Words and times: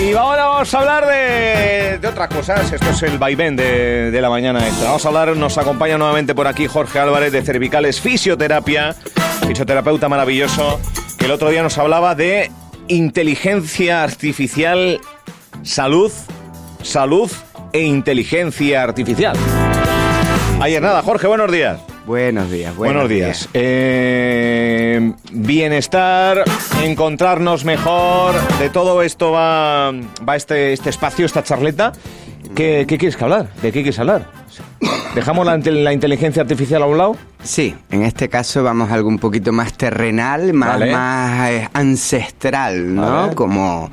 Y 0.00 0.12
ahora 0.14 0.46
vamos 0.46 0.74
a 0.74 0.78
hablar 0.80 1.06
de, 1.06 2.06
otras 2.06 2.28
cosas. 2.28 2.72
Esto 2.72 2.90
es 2.90 3.02
el 3.04 3.18
vaivén 3.18 3.54
de, 3.54 4.10
de 4.10 4.20
la 4.20 4.28
mañana 4.28 4.66
extra. 4.66 4.86
Vamos 4.86 5.04
a 5.04 5.08
hablar, 5.08 5.36
nos 5.36 5.56
acompaña 5.56 5.96
nuevamente 5.96 6.34
por 6.34 6.48
aquí 6.48 6.66
Jorge 6.66 6.98
Álvarez 6.98 7.32
de 7.32 7.42
Cervicales 7.42 8.00
Fisioterapia, 8.00 8.94
fisioterapeuta 9.46 10.08
maravilloso, 10.08 10.80
que 11.16 11.26
el 11.26 11.30
otro 11.30 11.48
día 11.48 11.62
nos 11.62 11.78
hablaba 11.78 12.14
de 12.14 12.50
inteligencia 12.88 14.02
artificial, 14.02 15.00
salud, 15.62 16.12
salud 16.82 17.30
e 17.72 17.82
inteligencia 17.82 18.82
artificial. 18.82 19.36
Ayer 20.60 20.82
nada, 20.82 21.02
Jorge, 21.02 21.26
buenos 21.26 21.50
días. 21.52 21.93
Buenos 22.06 22.50
días, 22.50 22.76
buenos, 22.76 23.04
Buenos 23.04 23.08
días. 23.10 23.48
Eh, 23.54 25.12
bienestar, 25.32 26.44
encontrarnos 26.82 27.64
mejor, 27.64 28.34
de 28.58 28.68
todo 28.68 29.02
esto 29.02 29.32
va, 29.32 29.90
va 30.28 30.36
este, 30.36 30.74
este 30.74 30.90
espacio, 30.90 31.24
esta 31.24 31.42
charleta. 31.42 31.92
¿Qué, 32.54 32.84
qué 32.86 32.98
quieres 32.98 33.16
que 33.16 33.24
hablar? 33.24 33.48
¿De 33.62 33.72
qué 33.72 33.80
quieres 33.82 33.98
hablar? 33.98 34.26
¿Dejamos 35.14 35.46
la, 35.46 35.56
la 35.56 35.92
inteligencia 35.94 36.42
artificial 36.42 36.82
a 36.82 36.86
un 36.86 36.98
lado? 36.98 37.16
Sí, 37.42 37.74
en 37.90 38.02
este 38.02 38.28
caso 38.28 38.62
vamos 38.62 38.90
a 38.90 38.94
algo 38.94 39.08
un 39.08 39.18
poquito 39.18 39.50
más 39.52 39.72
terrenal, 39.72 40.52
más, 40.52 40.78
Vale. 40.78 40.92
más 40.92 41.50
eh, 41.50 41.68
ancestral, 41.72 42.94
¿no? 42.94 43.34
Como... 43.34 43.90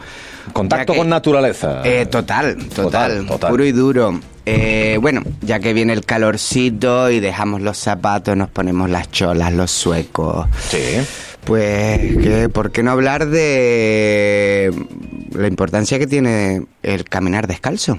Contacto 0.51 0.91
que- 0.93 0.99
con 0.99 1.07
naturaleza. 1.07 1.81
Eh, 1.85 2.07
total, 2.07 2.57
total, 2.57 2.75
Total, 2.75 3.25
total. 3.27 3.49
puro 3.51 3.63
y 3.63 3.71
duro. 3.71 4.19
Eh, 4.45 4.97
bueno, 5.01 5.21
ya 5.41 5.59
que 5.59 5.73
viene 5.73 5.93
el 5.93 6.03
calorcito 6.05 7.11
y 7.11 7.19
dejamos 7.19 7.61
los 7.61 7.77
zapatos, 7.77 8.35
nos 8.35 8.49
ponemos 8.49 8.89
las 8.89 9.11
cholas, 9.11 9.53
los 9.53 9.69
suecos. 9.71 10.47
Sí. 10.69 10.77
Pues, 11.45 11.99
¿qué? 12.17 12.49
¿por 12.49 12.71
qué 12.71 12.83
no 12.83 12.91
hablar 12.91 13.27
de 13.27 14.71
la 15.33 15.47
importancia 15.47 15.97
que 15.99 16.07
tiene 16.07 16.65
el 16.83 17.03
caminar 17.05 17.47
descalzo? 17.47 17.97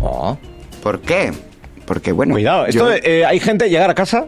Oh, 0.00 0.36
¿Por 0.82 1.00
qué? 1.00 1.32
Porque, 1.86 2.12
bueno... 2.12 2.34
Cuidado, 2.34 2.66
esto 2.66 2.88
yo- 2.96 3.00
eh, 3.02 3.24
hay 3.24 3.40
gente 3.40 3.68
llegar 3.68 3.90
a 3.90 3.94
casa, 3.94 4.26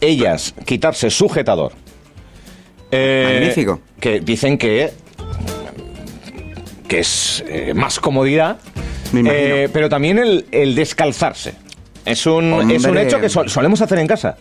ellas 0.00 0.54
quitarse 0.64 1.10
sujetador. 1.10 1.72
Eh, 2.90 3.38
Magnífico. 3.40 3.80
Que 4.00 4.20
dicen 4.20 4.56
que 4.58 4.92
que 6.88 7.00
es 7.00 7.42
eh, 7.48 7.74
más 7.74 7.98
comodidad, 7.98 8.58
Me 9.12 9.20
imagino. 9.20 9.40
eh, 9.40 9.68
pero 9.72 9.88
también 9.88 10.18
el, 10.18 10.46
el 10.50 10.74
descalzarse. 10.74 11.54
Es 12.04 12.26
un, 12.26 12.70
es 12.70 12.84
un 12.84 12.98
hecho 12.98 13.20
que 13.20 13.28
sol- 13.28 13.50
solemos 13.50 13.80
hacer 13.80 13.98
en 13.98 14.06
casa. 14.06 14.36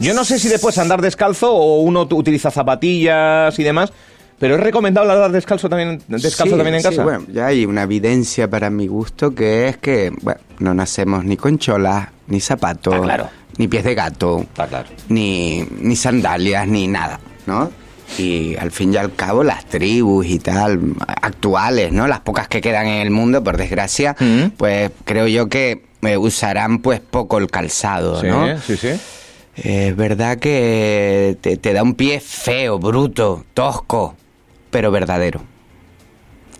Yo 0.00 0.14
no 0.14 0.24
sé 0.24 0.38
si 0.38 0.48
después 0.48 0.78
andar 0.78 1.00
descalzo 1.00 1.52
o 1.52 1.80
uno 1.80 2.02
utiliza 2.12 2.50
zapatillas 2.50 3.56
y 3.58 3.62
demás, 3.62 3.92
pero 4.38 4.54
es 4.54 4.60
recomendable 4.60 5.12
andar 5.12 5.32
descalzo 5.32 5.68
también, 5.68 6.00
descalzo 6.06 6.54
Sí, 6.54 6.56
también 6.56 6.74
en 6.76 6.82
sí, 6.82 6.88
casa. 6.88 7.02
bueno, 7.02 7.24
ya 7.32 7.46
hay 7.46 7.66
una 7.66 7.82
evidencia 7.82 8.48
para 8.48 8.70
mi 8.70 8.86
gusto 8.86 9.34
que 9.34 9.68
es 9.68 9.76
que 9.78 10.12
bueno, 10.22 10.40
no 10.60 10.74
nacemos 10.74 11.24
ni 11.24 11.36
con 11.36 11.58
cholas, 11.58 12.08
ni 12.28 12.40
zapatos, 12.40 13.00
claro. 13.00 13.28
ni 13.56 13.66
pies 13.66 13.82
de 13.84 13.94
gato, 13.96 14.46
claro. 14.54 14.88
ni, 15.08 15.64
ni 15.80 15.96
sandalias, 15.96 16.66
ni 16.68 16.86
nada, 16.86 17.18
¿no? 17.46 17.70
Y 18.16 18.56
al 18.56 18.70
fin 18.70 18.94
y 18.94 18.96
al 18.96 19.14
cabo 19.14 19.44
las 19.44 19.66
tribus 19.66 20.26
y 20.26 20.38
tal, 20.38 20.94
actuales, 21.06 21.92
¿no? 21.92 22.06
Las 22.08 22.20
pocas 22.20 22.48
que 22.48 22.60
quedan 22.60 22.86
en 22.86 23.02
el 23.02 23.10
mundo, 23.10 23.44
por 23.44 23.56
desgracia, 23.56 24.16
Mm. 24.18 24.50
pues 24.56 24.90
creo 25.04 25.26
yo 25.26 25.48
que 25.48 25.84
eh, 26.02 26.16
usarán 26.16 26.78
pues 26.78 27.00
poco 27.00 27.38
el 27.38 27.48
calzado, 27.50 28.20
Sí, 28.20 28.26
¿no? 28.28 28.58
sí, 28.60 28.76
sí. 28.76 28.88
Es 29.56 29.96
verdad 29.96 30.38
que 30.38 31.36
te, 31.40 31.56
te 31.56 31.72
da 31.72 31.82
un 31.82 31.94
pie 31.94 32.20
feo, 32.20 32.78
bruto, 32.78 33.44
tosco, 33.54 34.14
pero 34.70 34.90
verdadero. 34.92 35.40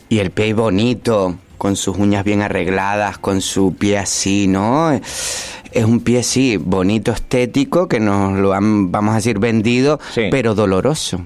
Y 0.08 0.18
el 0.18 0.30
pie 0.32 0.52
bonito, 0.54 1.36
con 1.56 1.76
sus 1.76 1.96
uñas 1.96 2.24
bien 2.24 2.42
arregladas, 2.42 3.18
con 3.18 3.40
su 3.40 3.74
pie 3.76 3.98
así, 3.98 4.48
¿no? 4.48 4.90
Es 4.92 5.84
un 5.84 6.00
pie, 6.00 6.22
sí, 6.24 6.56
bonito, 6.56 7.12
estético, 7.12 7.86
que 7.88 8.00
nos 8.00 8.36
lo 8.38 8.52
han, 8.54 8.90
vamos 8.90 9.12
a 9.12 9.16
decir, 9.16 9.38
vendido, 9.38 10.00
Sí. 10.14 10.22
pero 10.30 10.54
doloroso 10.54 11.20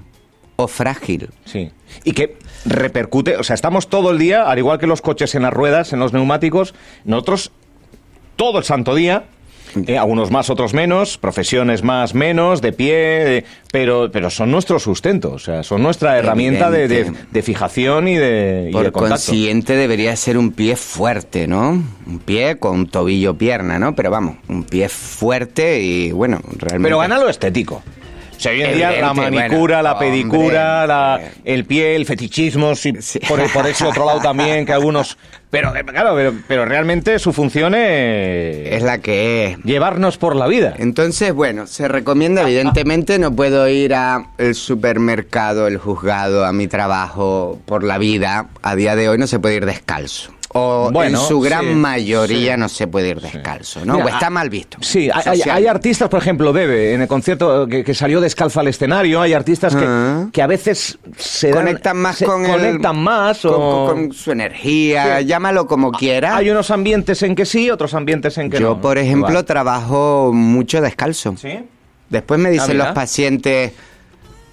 frágil. 0.68 1.30
Sí. 1.44 1.70
Y 2.04 2.12
que 2.12 2.36
repercute, 2.64 3.36
o 3.36 3.42
sea, 3.42 3.54
estamos 3.54 3.88
todo 3.88 4.10
el 4.10 4.18
día, 4.18 4.44
al 4.50 4.58
igual 4.58 4.78
que 4.78 4.86
los 4.86 5.02
coches 5.02 5.34
en 5.34 5.42
las 5.42 5.52
ruedas, 5.52 5.92
en 5.92 5.98
los 6.00 6.12
neumáticos, 6.12 6.74
nosotros 7.04 7.52
todo 8.36 8.58
el 8.58 8.64
santo 8.64 8.94
día, 8.94 9.24
eh, 9.86 9.96
algunos 9.96 10.30
más, 10.30 10.50
otros 10.50 10.74
menos, 10.74 11.16
profesiones 11.16 11.82
más, 11.82 12.14
menos, 12.14 12.60
de 12.60 12.72
pie, 12.72 12.94
de- 12.94 13.44
pero, 13.72 14.10
pero 14.12 14.28
son 14.28 14.50
nuestro 14.50 14.78
sustento, 14.78 15.32
o 15.32 15.38
sea, 15.38 15.62
son 15.62 15.82
nuestra 15.82 16.18
herramienta 16.18 16.70
de, 16.70 16.88
de- 16.88 17.42
fijación 17.42 18.06
y 18.06 18.16
de, 18.16 18.66
y 18.68 18.72
Por 18.72 18.84
de 18.84 18.92
contacto. 18.92 19.14
consiguiente 19.14 19.74
debería 19.74 20.14
ser 20.16 20.36
un 20.36 20.52
pie 20.52 20.76
fuerte, 20.76 21.46
¿no? 21.48 21.82
Un 22.06 22.18
pie 22.24 22.56
con 22.58 22.86
tobillo 22.86 23.38
pierna, 23.38 23.78
¿no? 23.78 23.94
Pero 23.94 24.10
vamos, 24.10 24.36
un 24.48 24.64
pie 24.64 24.90
fuerte 24.90 25.80
y 25.80 26.12
bueno, 26.12 26.40
realmente. 26.58 26.82
Pero 26.88 26.98
gana 26.98 27.18
lo 27.18 27.28
estético. 27.30 27.82
O 28.42 28.44
sea, 28.44 28.52
hoy 28.52 28.62
en 28.62 28.74
día 28.74 28.90
la 29.00 29.14
manicura, 29.14 29.76
bueno, 29.76 29.82
la 29.82 29.98
pedicura, 30.00 30.84
la, 30.88 31.20
el 31.44 31.64
pie, 31.64 31.94
el 31.94 32.06
fetichismo, 32.06 32.74
sí, 32.74 32.92
Sí. 32.98 33.20
por, 33.28 33.40
por 33.52 33.68
ese 33.68 33.84
otro 33.84 34.04
lado 34.04 34.18
también, 34.20 34.66
que 34.66 34.72
algunos... 34.72 35.16
Pero 35.50 35.76
eh, 35.76 35.84
claro, 35.84 36.16
pero, 36.16 36.32
pero 36.48 36.64
realmente 36.64 37.20
su 37.20 37.32
función 37.32 37.76
es, 37.76 38.72
es 38.72 38.82
la 38.82 38.98
que 38.98 39.44
es. 39.44 39.58
llevarnos 39.62 40.18
por 40.18 40.34
la 40.34 40.48
vida. 40.48 40.74
Entonces, 40.78 41.32
bueno, 41.32 41.68
se 41.68 41.86
recomienda, 41.86 42.42
evidentemente 42.42 43.20
no 43.20 43.30
puedo 43.36 43.68
ir 43.68 43.94
a 43.94 44.30
el 44.38 44.56
supermercado, 44.56 45.68
el 45.68 45.78
juzgado, 45.78 46.44
a 46.44 46.52
mi 46.52 46.66
trabajo 46.66 47.60
por 47.64 47.84
la 47.84 47.98
vida. 47.98 48.46
A 48.62 48.74
día 48.74 48.96
de 48.96 49.08
hoy 49.08 49.18
no 49.18 49.28
se 49.28 49.38
puede 49.38 49.54
ir 49.56 49.66
descalzo. 49.66 50.32
O 50.54 50.90
Bueno, 50.92 51.18
en 51.18 51.24
su 51.28 51.40
gran 51.40 51.64
sí, 51.64 51.74
mayoría 51.74 52.54
sí. 52.54 52.60
no 52.60 52.68
se 52.68 52.86
puede 52.86 53.08
ir 53.08 53.20
descalzo, 53.20 53.84
¿no? 53.86 53.94
Mira, 53.94 54.04
o 54.04 54.08
está 54.08 54.28
mal 54.28 54.50
visto. 54.50 54.76
Sí, 54.82 55.08
hay, 55.10 55.66
artistas, 55.66 56.08
por 56.10 56.20
ejemplo, 56.20 56.52
Bebe, 56.52 56.92
en 56.94 57.00
el 57.02 57.08
concierto 57.08 57.66
que, 57.66 57.82
que 57.82 57.94
salió 57.94 58.20
descalzo 58.20 58.60
al 58.60 58.68
escenario, 58.68 59.22
hay 59.22 59.32
artistas 59.32 59.74
que, 59.74 59.84
Ah. 59.86 60.26
que 60.30 60.42
a 60.42 60.46
veces 60.46 60.98
se 61.16 61.48
dan- 61.48 61.58
conectan 61.64 61.96
más 61.96 62.16
se 62.16 62.26
con 62.26 62.44
el- 62.44 62.50
conectan 62.50 62.98
más 62.98 63.40
con, 63.40 63.52
o... 63.54 63.86
con 63.88 64.12
su 64.12 64.30
energía, 64.30 65.20
llámalo 65.22 65.66
como 65.66 65.90
quiera. 65.90 66.36
Hay 66.36 66.50
unos 66.50 66.70
ambientes 66.70 67.22
en 67.22 67.34
que 67.34 67.46
sí, 67.46 67.70
otros 67.70 67.94
ambientes 67.94 68.36
en 68.36 68.50
que 68.50 68.60
no. 68.60 68.74
Yo, 68.74 68.80
por 68.80 68.98
ejemplo, 68.98 69.30
Igual. 69.30 69.44
trabajo 69.46 70.32
mucho 70.34 70.80
descalzo. 70.82 71.34
¿Sí? 71.38 71.60
Después 72.10 72.38
me 72.38 72.50
dicen 72.50 72.76
los 72.76 72.88
pacientes, 72.88 73.72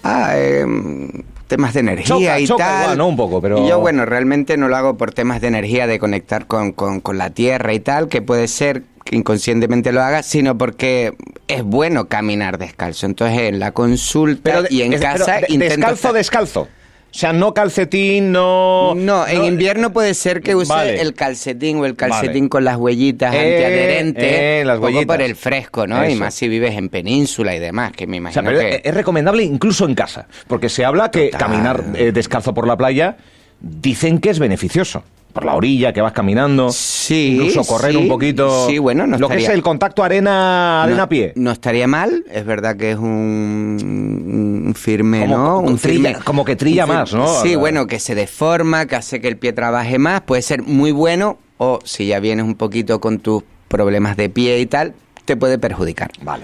ah, 0.02 0.32
em, 0.38 1.10
temas 1.50 1.74
de 1.74 1.80
energía 1.80 2.06
Choca, 2.06 2.40
y 2.40 2.46
choca 2.46 2.64
tal. 2.64 2.82
igual, 2.82 2.98
¿no? 2.98 3.08
Un 3.08 3.16
poco, 3.16 3.42
pero- 3.42 3.58
Y 3.62 3.68
yo, 3.68 3.78
bueno, 3.80 4.06
realmente 4.06 4.56
no 4.56 4.68
lo 4.68 4.76
hago 4.76 4.96
por 4.96 5.12
temas 5.12 5.42
de 5.42 5.48
energía, 5.48 5.86
de 5.86 5.98
conectar 5.98 6.46
con, 6.46 6.72
con- 6.72 7.00
con 7.00 7.18
la 7.18 7.28
tierra 7.30 7.74
y 7.74 7.80
tal, 7.80 8.08
que 8.08 8.22
puede 8.22 8.48
ser 8.48 8.84
que 9.04 9.16
inconscientemente 9.16 9.92
lo 9.92 10.00
haga, 10.02 10.22
sino 10.22 10.56
porque 10.56 11.12
es 11.48 11.62
bueno 11.62 12.06
caminar 12.08 12.56
descalzo. 12.58 13.06
Entonces, 13.06 13.38
en 13.40 13.58
la 13.58 13.72
consulta 13.72 14.42
Pero 14.44 14.62
de- 14.62 14.68
y 14.70 14.82
en 14.82 14.92
es- 14.92 15.00
pero 15.00 15.12
casa 15.18 15.32
de- 15.40 15.46
intento 15.48 15.74
descalzo, 15.74 15.94
estar- 16.08 16.12
descalzo. 16.14 16.68
O 17.12 17.18
sea, 17.20 17.32
no 17.32 17.52
calcetín, 17.52 18.30
no... 18.30 18.94
No, 18.94 19.26
en 19.26 19.44
invierno 19.44 19.92
puede 19.92 20.14
ser 20.14 20.40
que 20.42 20.54
use 20.54 20.72
Vale. 20.72 21.00
el 21.00 21.12
calcetín 21.14 21.78
o 21.78 21.84
el 21.86 21.96
calcetín 21.96 22.42
Vale. 22.44 22.48
con 22.48 22.64
las 22.64 22.76
huellitas 22.76 23.34
Eh, 23.34 23.38
antiadherentes. 23.38 24.24
eh, 24.24 24.62
las 24.64 24.76
poco 24.76 24.86
huellitas. 24.86 25.06
por 25.16 25.22
el 25.22 25.34
fresco, 25.36 25.86
¿no? 25.88 26.08
Y 26.08 26.14
más 26.14 26.34
si 26.34 26.46
vives 26.48 26.76
en 26.76 26.88
península 26.88 27.54
y 27.54 27.58
demás, 27.58 27.90
que 27.92 28.06
me 28.06 28.18
O 28.20 28.30
sea, 28.30 28.42
imagino 28.42 28.44
pero 28.44 28.60
que... 28.60 28.76
es- 28.76 28.82
es 28.84 28.94
recomendable 28.94 29.42
incluso 29.42 29.84
en 29.86 29.94
casa, 29.96 30.28
porque 30.46 30.68
se 30.68 30.84
habla 30.84 31.10
que 31.10 31.26
Total. 31.30 31.40
caminar 31.40 31.84
eh, 31.94 32.12
descalzo 32.12 32.54
por 32.54 32.68
la 32.68 32.76
playa 32.76 33.16
dicen 33.60 34.18
que 34.18 34.30
es 34.30 34.38
beneficioso. 34.38 35.02
Por 35.32 35.44
la 35.44 35.54
orilla, 35.54 35.92
que 35.92 36.00
vas 36.00 36.12
caminando, 36.12 36.70
Sí, 36.72 37.36
incluso 37.36 37.62
correr 37.64 37.92
sí. 37.92 37.96
un 37.98 38.08
poquito. 38.08 38.66
Sí, 38.68 38.78
bueno, 38.78 39.06
no 39.06 39.16
Lo 39.16 39.28
que 39.28 39.36
es 39.36 39.48
el 39.48 39.62
contacto 39.62 40.02
arena, 40.02 40.82
arena 40.82 41.02
no, 41.02 41.08
pie. 41.08 41.32
no 41.36 41.52
estaría 41.52 41.86
mal, 41.86 42.24
es 42.32 42.44
verdad 42.44 42.76
que 42.76 42.90
es 42.90 42.96
un, 42.96 44.64
un 44.66 44.74
firme, 44.74 45.20
Como- 45.20 45.36
¿no? 45.36 45.54
como 45.58 45.68
Un 45.68 45.78
trilla- 45.78 46.18
como 46.24 46.44
que 46.44 46.56
trilla 46.56 46.84
firme- 46.84 46.94
más, 46.94 47.14
¿no? 47.14 47.28
Sí, 47.42 47.54
bueno, 47.54 47.86
que 47.86 48.00
se 48.00 48.16
deforma, 48.16 48.86
que 48.86 48.96
hace 48.96 49.20
que 49.20 49.28
el 49.28 49.36
pie 49.36 49.52
trabaje 49.52 49.98
más, 49.98 50.22
puede 50.22 50.42
ser 50.42 50.62
muy 50.62 50.90
bueno 50.90 51.38
o 51.58 51.78
si 51.84 52.08
ya 52.08 52.18
vienes 52.18 52.44
un 52.44 52.56
poquito 52.56 53.00
con 53.00 53.20
tus 53.20 53.44
problemas 53.68 54.16
de 54.16 54.30
pie 54.30 54.58
y 54.58 54.66
tal, 54.66 54.94
te 55.26 55.36
puede 55.36 55.58
perjudicar. 55.58 56.10
Vale. 56.22 56.42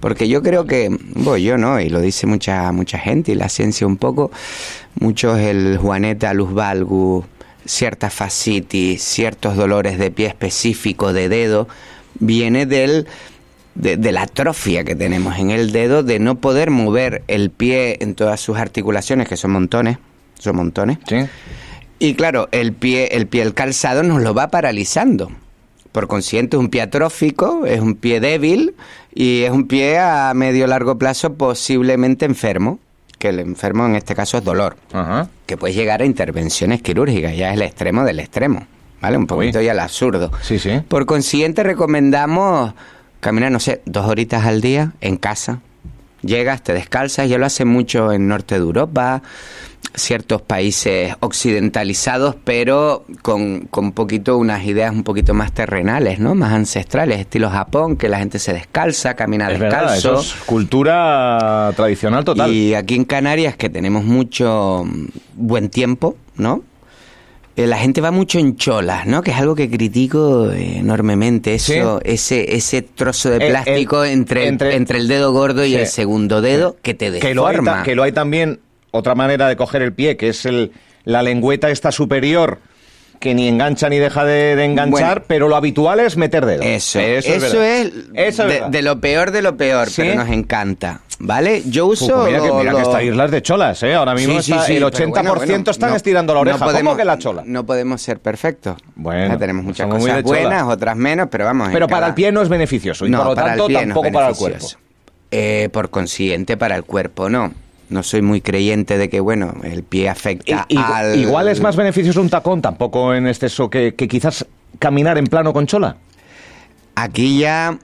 Porque 0.00 0.28
yo 0.28 0.42
creo 0.42 0.64
que, 0.64 0.88
bueno, 1.14 1.36
yo 1.36 1.58
no, 1.58 1.80
y 1.80 1.88
lo 1.88 2.00
dice 2.00 2.26
mucha 2.26 2.72
mucha 2.72 2.98
gente 2.98 3.32
y 3.32 3.34
la 3.34 3.48
ciencia 3.48 3.86
un 3.86 3.96
poco, 3.96 4.30
muchos 4.98 5.38
el 5.38 5.76
Juaneta 5.78 6.32
luz 6.34 6.52
valgus, 6.52 7.24
cierta 7.64 8.10
fascitis, 8.10 9.02
ciertos 9.02 9.56
dolores 9.56 9.98
de 9.98 10.10
pie 10.10 10.26
específico 10.26 11.12
de 11.12 11.28
dedo, 11.28 11.68
viene 12.18 12.66
del 12.66 13.06
de, 13.74 13.96
de 13.96 14.12
la 14.12 14.22
atrofia 14.22 14.84
que 14.84 14.96
tenemos 14.96 15.38
en 15.38 15.50
el 15.50 15.70
dedo 15.70 16.02
de 16.02 16.18
no 16.18 16.36
poder 16.36 16.70
mover 16.70 17.22
el 17.28 17.50
pie 17.50 17.98
en 18.00 18.14
todas 18.14 18.40
sus 18.40 18.58
articulaciones, 18.58 19.28
que 19.28 19.36
son 19.36 19.52
montones, 19.52 19.98
son 20.38 20.56
montones. 20.56 20.98
Sí. 21.06 21.16
Y 21.98 22.14
claro, 22.14 22.48
el 22.50 22.72
pie, 22.72 23.08
el 23.12 23.26
pie, 23.26 23.42
el 23.42 23.52
calzado 23.52 24.02
nos 24.02 24.22
lo 24.22 24.32
va 24.32 24.48
paralizando. 24.48 25.30
Por 25.92 26.06
consiguiente, 26.06 26.56
es 26.56 26.60
un 26.60 26.68
pie 26.68 26.82
atrófico, 26.82 27.66
es 27.66 27.80
un 27.80 27.94
pie 27.96 28.20
débil 28.20 28.74
y 29.14 29.42
es 29.42 29.50
un 29.50 29.66
pie 29.66 29.98
a 29.98 30.32
medio 30.34 30.66
largo 30.66 30.96
plazo 30.98 31.34
posiblemente 31.34 32.24
enfermo. 32.24 32.78
que 33.18 33.28
el 33.28 33.38
enfermo 33.40 33.84
en 33.84 33.96
este 33.96 34.14
caso 34.14 34.38
es 34.38 34.44
dolor, 34.44 34.76
Ajá. 34.94 35.28
que 35.44 35.58
puede 35.58 35.74
llegar 35.74 36.00
a 36.00 36.06
intervenciones 36.06 36.80
quirúrgicas, 36.80 37.36
ya 37.36 37.48
es 37.50 37.54
el 37.56 37.62
extremo 37.62 38.02
del 38.04 38.18
extremo, 38.18 38.66
¿vale? 39.02 39.18
Un 39.18 39.26
poquito 39.26 39.60
ya 39.60 39.72
al 39.72 39.80
absurdo. 39.80 40.30
Sí, 40.40 40.58
sí. 40.58 40.80
Por 40.88 41.04
consiguiente, 41.04 41.62
recomendamos 41.62 42.72
caminar, 43.20 43.52
no 43.52 43.60
sé, 43.60 43.82
dos 43.84 44.06
horitas 44.06 44.46
al 44.46 44.62
día 44.62 44.92
en 45.02 45.18
casa. 45.18 45.60
Llegas, 46.22 46.62
te 46.62 46.72
descalzas, 46.72 47.28
ya 47.28 47.36
lo 47.36 47.44
hace 47.44 47.66
mucho 47.66 48.10
en 48.12 48.26
norte 48.26 48.54
de 48.54 48.62
Europa, 48.62 49.20
ciertos 49.94 50.40
países 50.42 51.14
occidentalizados, 51.20 52.36
pero 52.44 53.04
con, 53.22 53.62
con 53.70 53.92
poquito 53.92 54.38
unas 54.38 54.64
ideas 54.64 54.92
un 54.92 55.02
poquito 55.02 55.34
más 55.34 55.52
terrenales, 55.52 56.18
¿no? 56.20 56.34
Más 56.34 56.52
ancestrales, 56.52 57.18
estilo 57.20 57.50
Japón, 57.50 57.96
que 57.96 58.08
la 58.08 58.18
gente 58.18 58.38
se 58.38 58.52
descalza, 58.52 59.14
camina 59.14 59.50
Es 59.50 59.58
verdad, 59.58 59.92
descalzo. 59.92 60.20
eso 60.20 60.20
es 60.20 60.34
cultura 60.44 61.72
tradicional 61.76 62.24
total. 62.24 62.52
Y 62.52 62.74
aquí 62.74 62.94
en 62.94 63.04
Canarias, 63.04 63.56
que 63.56 63.68
tenemos 63.68 64.04
mucho 64.04 64.84
mm, 64.86 65.06
buen 65.34 65.68
tiempo, 65.70 66.16
¿no? 66.36 66.62
Eh, 67.56 67.66
la 67.66 67.78
gente 67.78 68.00
va 68.00 68.10
mucho 68.12 68.38
en 68.38 68.56
cholas, 68.56 69.06
¿no? 69.06 69.22
Que 69.22 69.32
es 69.32 69.36
algo 69.36 69.54
que 69.56 69.68
critico 69.68 70.50
eh, 70.52 70.78
enormemente. 70.78 71.54
Eso, 71.54 72.00
ese, 72.04 72.54
ese 72.54 72.82
trozo 72.82 73.28
de 73.30 73.36
El- 73.36 73.42
el- 73.42 73.48
plástico 73.50 74.04
entre, 74.04 74.46
entre- 74.46 74.76
entre, 74.76 74.98
el 74.98 75.08
dedo 75.08 75.32
gordo 75.32 75.64
y 75.64 75.70
Sí. 75.70 75.76
el 75.76 75.86
segundo 75.88 76.40
dedo 76.40 76.76
que 76.80 76.94
te 76.94 77.10
que 77.18 77.34
lo, 77.34 77.46
hay, 77.46 77.54
deforma. 77.56 77.78
ta- 77.78 77.82
que 77.82 77.94
lo 77.96 78.04
hay 78.04 78.12
también 78.12 78.60
otra 78.90 79.14
manera 79.14 79.48
de 79.48 79.56
coger 79.56 79.82
el 79.82 79.92
pie, 79.92 80.16
que 80.16 80.28
es 80.30 80.46
el, 80.46 80.72
la 81.04 81.22
lengüeta 81.22 81.70
esta 81.70 81.92
superior 81.92 82.58
que 83.18 83.34
ni 83.34 83.48
engancha 83.48 83.90
ni 83.90 83.98
deja 83.98 84.24
de, 84.24 84.56
de 84.56 84.64
enganchar, 84.64 85.16
Bueno. 85.18 85.24
pero 85.28 85.48
lo 85.48 85.54
habitual 85.56 86.00
es 86.00 86.16
meter 86.16 86.46
dedo. 86.46 86.62
Eso, 86.62 86.98
es, 87.00 87.26
eso, 87.26 87.62
es, 87.62 87.92
Eso 88.14 88.46
es 88.48 88.70
de, 88.70 88.80
lo 88.80 88.98
peor 88.98 89.30
de 89.30 89.42
lo 89.42 89.58
peor, 89.58 89.90
¿Sí? 89.90 90.00
pero 90.00 90.14
nos 90.14 90.30
encanta. 90.30 91.02
¿Vale? 91.18 91.62
Yo 91.66 91.84
Uf, 91.88 92.00
uso. 92.00 92.24
mira 92.24 92.40
que, 92.40 92.50
mira 92.50 92.72
lo- 92.72 92.78
esta 92.78 93.02
isla 93.02 93.26
es 93.26 93.30
de 93.30 93.42
cholas, 93.42 93.82
¿eh? 93.82 93.92
Ahora 93.92 94.14
mismo 94.14 94.36
Sí, 94.40 94.44
sí, 94.44 94.52
está- 94.52 94.64
sí, 94.64 94.72
el 94.72 94.78
pero 94.78 94.88
80% 94.88 95.08
bueno, 95.10 95.34
bueno, 95.34 95.70
están 95.70 95.90
no- 95.90 95.96
estirando 95.96 96.32
la 96.32 96.38
no 96.38 96.40
oreja. 96.40 96.64
podemos- 96.64 96.82
¿Cómo 96.82 96.96
que 96.96 97.04
la 97.04 97.18
chola? 97.18 97.42
No 97.44 97.66
podemos 97.66 98.00
ser 98.00 98.20
perfectos. 98.20 98.80
Bueno, 98.94 99.34
Ya 99.34 99.38
tenemos 99.38 99.64
muchas 99.66 99.86
cosas 99.86 100.22
buenas, 100.22 100.62
otras 100.62 100.96
menos, 100.96 101.28
pero 101.30 101.44
vamos. 101.44 101.68
Pero 101.70 101.88
para 101.88 101.98
cada- 101.98 102.06
el 102.08 102.14
pie 102.14 102.32
no 102.32 102.40
es 102.40 102.48
beneficioso 102.48 103.04
y 103.06 103.10
No, 103.10 103.18
por 103.18 103.26
lo 103.26 103.34
para 103.34 103.48
tanto 103.48 103.64
el 103.64 103.66
pie 103.68 103.74
no 103.74 103.80
es 103.82 103.86
tampoco 103.88 104.12
para 104.14 104.28
el 104.30 104.34
cuerpo. 104.34 104.56
beneficioso. 104.56 104.78
Eh, 105.30 105.68
por 105.70 105.90
consiguiente, 105.90 106.56
para 106.56 106.74
el 106.74 106.84
cuerpo 106.84 107.28
no. 107.28 107.52
No 107.90 108.02
soy 108.02 108.22
muy 108.22 108.40
creyente 108.40 108.96
de 108.98 109.08
que, 109.08 109.20
bueno, 109.20 109.52
el 109.64 109.82
pie 109.82 110.08
afecta 110.08 110.64
I- 110.68 110.76
al... 110.76 111.18
Igual 111.18 111.48
es 111.48 111.60
más 111.60 111.76
beneficioso 111.76 112.20
un 112.20 112.30
tacón, 112.30 112.62
tampoco 112.62 113.12
en 113.14 113.26
exceso, 113.26 113.68
que, 113.68 113.94
que 113.94 114.06
quizás 114.08 114.46
caminar 114.78 115.18
en 115.18 115.26
plano 115.26 115.52
con 115.52 115.66
chola. 115.66 115.96
Aquí 116.94 117.38
ya... 117.40 117.78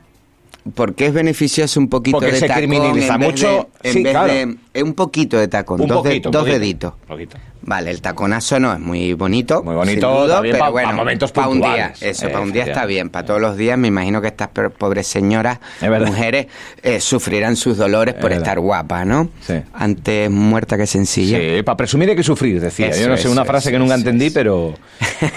porque 0.75 1.07
es 1.07 1.13
beneficioso 1.13 1.79
un 1.81 1.89
poquito 1.89 2.19
Porque 2.19 2.33
de 2.33 2.39
se 2.39 2.47
tacón 2.47 2.63
criminaliza 2.63 3.15
en 3.15 3.21
vez 3.21 3.41
de- 3.41 3.67
en 3.83 3.93
Sí, 3.93 4.03
vez 4.03 4.13
claro. 4.13 4.33
de- 4.33 4.83
un 4.83 4.95
poquito 4.95 5.39
de 5.39 5.49
tacón, 5.49 5.81
Un 5.81 5.89
dos, 5.89 6.03
de- 6.05 6.11
poquito, 6.11 6.31
dos 6.31 6.43
poquito, 6.43 6.59
deditos. 6.59 6.93
poquito. 7.07 7.37
Vale, 7.67 7.91
el 7.91 8.01
taconazo 8.01 8.61
no, 8.61 8.73
es 8.73 8.79
muy 8.79 9.13
bonito. 9.15 9.63
Muy 9.63 9.75
bonito, 9.75 10.23
duda, 10.25 10.41
pero 10.41 10.71
bueno, 10.71 10.91
pa 10.91 10.95
momentos 10.95 11.33
un 11.49 11.61
día. 11.61 11.93
Eso, 12.01 12.27
Eh, 12.27 12.31
para 12.31 12.45
un 12.45 12.53
día 12.53 12.65
está 12.65 12.87
bien. 12.87 13.11
Para 13.11 13.27
todos 13.27 13.41
los 13.41 13.57
días, 13.57 13.77
me 13.77 13.89
imagino 13.89 14.21
que 14.23 14.29
estas 14.29 14.49
pobres 14.79 15.07
señoras, 15.07 15.59
mujeres, 15.83 16.47
eh, 16.83 17.01
sufrirán 17.01 17.57
sus 17.57 17.77
dolores 17.77 18.15
por 18.15 18.31
verdad. 18.31 18.39
estar 18.39 18.61
guapas, 18.61 19.05
¿no? 19.05 19.29
Sí. 19.41 19.55
Antes 19.75 20.31
muerta 20.31 20.77
que 20.77 20.87
sencilla. 20.87 21.39
Sí, 21.39 21.63
para 21.63 21.77
presumir 21.77 22.09
hay 22.11 22.17
que 22.17 22.23
sufrir, 22.23 22.61
decía. 22.61 22.89
Eso, 22.89 23.03
Yo 23.03 23.09
no 23.09 23.17
sé, 23.17 23.23
eso, 23.23 23.33
una 23.33 23.45
frase 23.45 23.71
que 23.71 23.79
nunca 23.79 23.97
entendí, 23.97 24.31
pero 24.31 24.75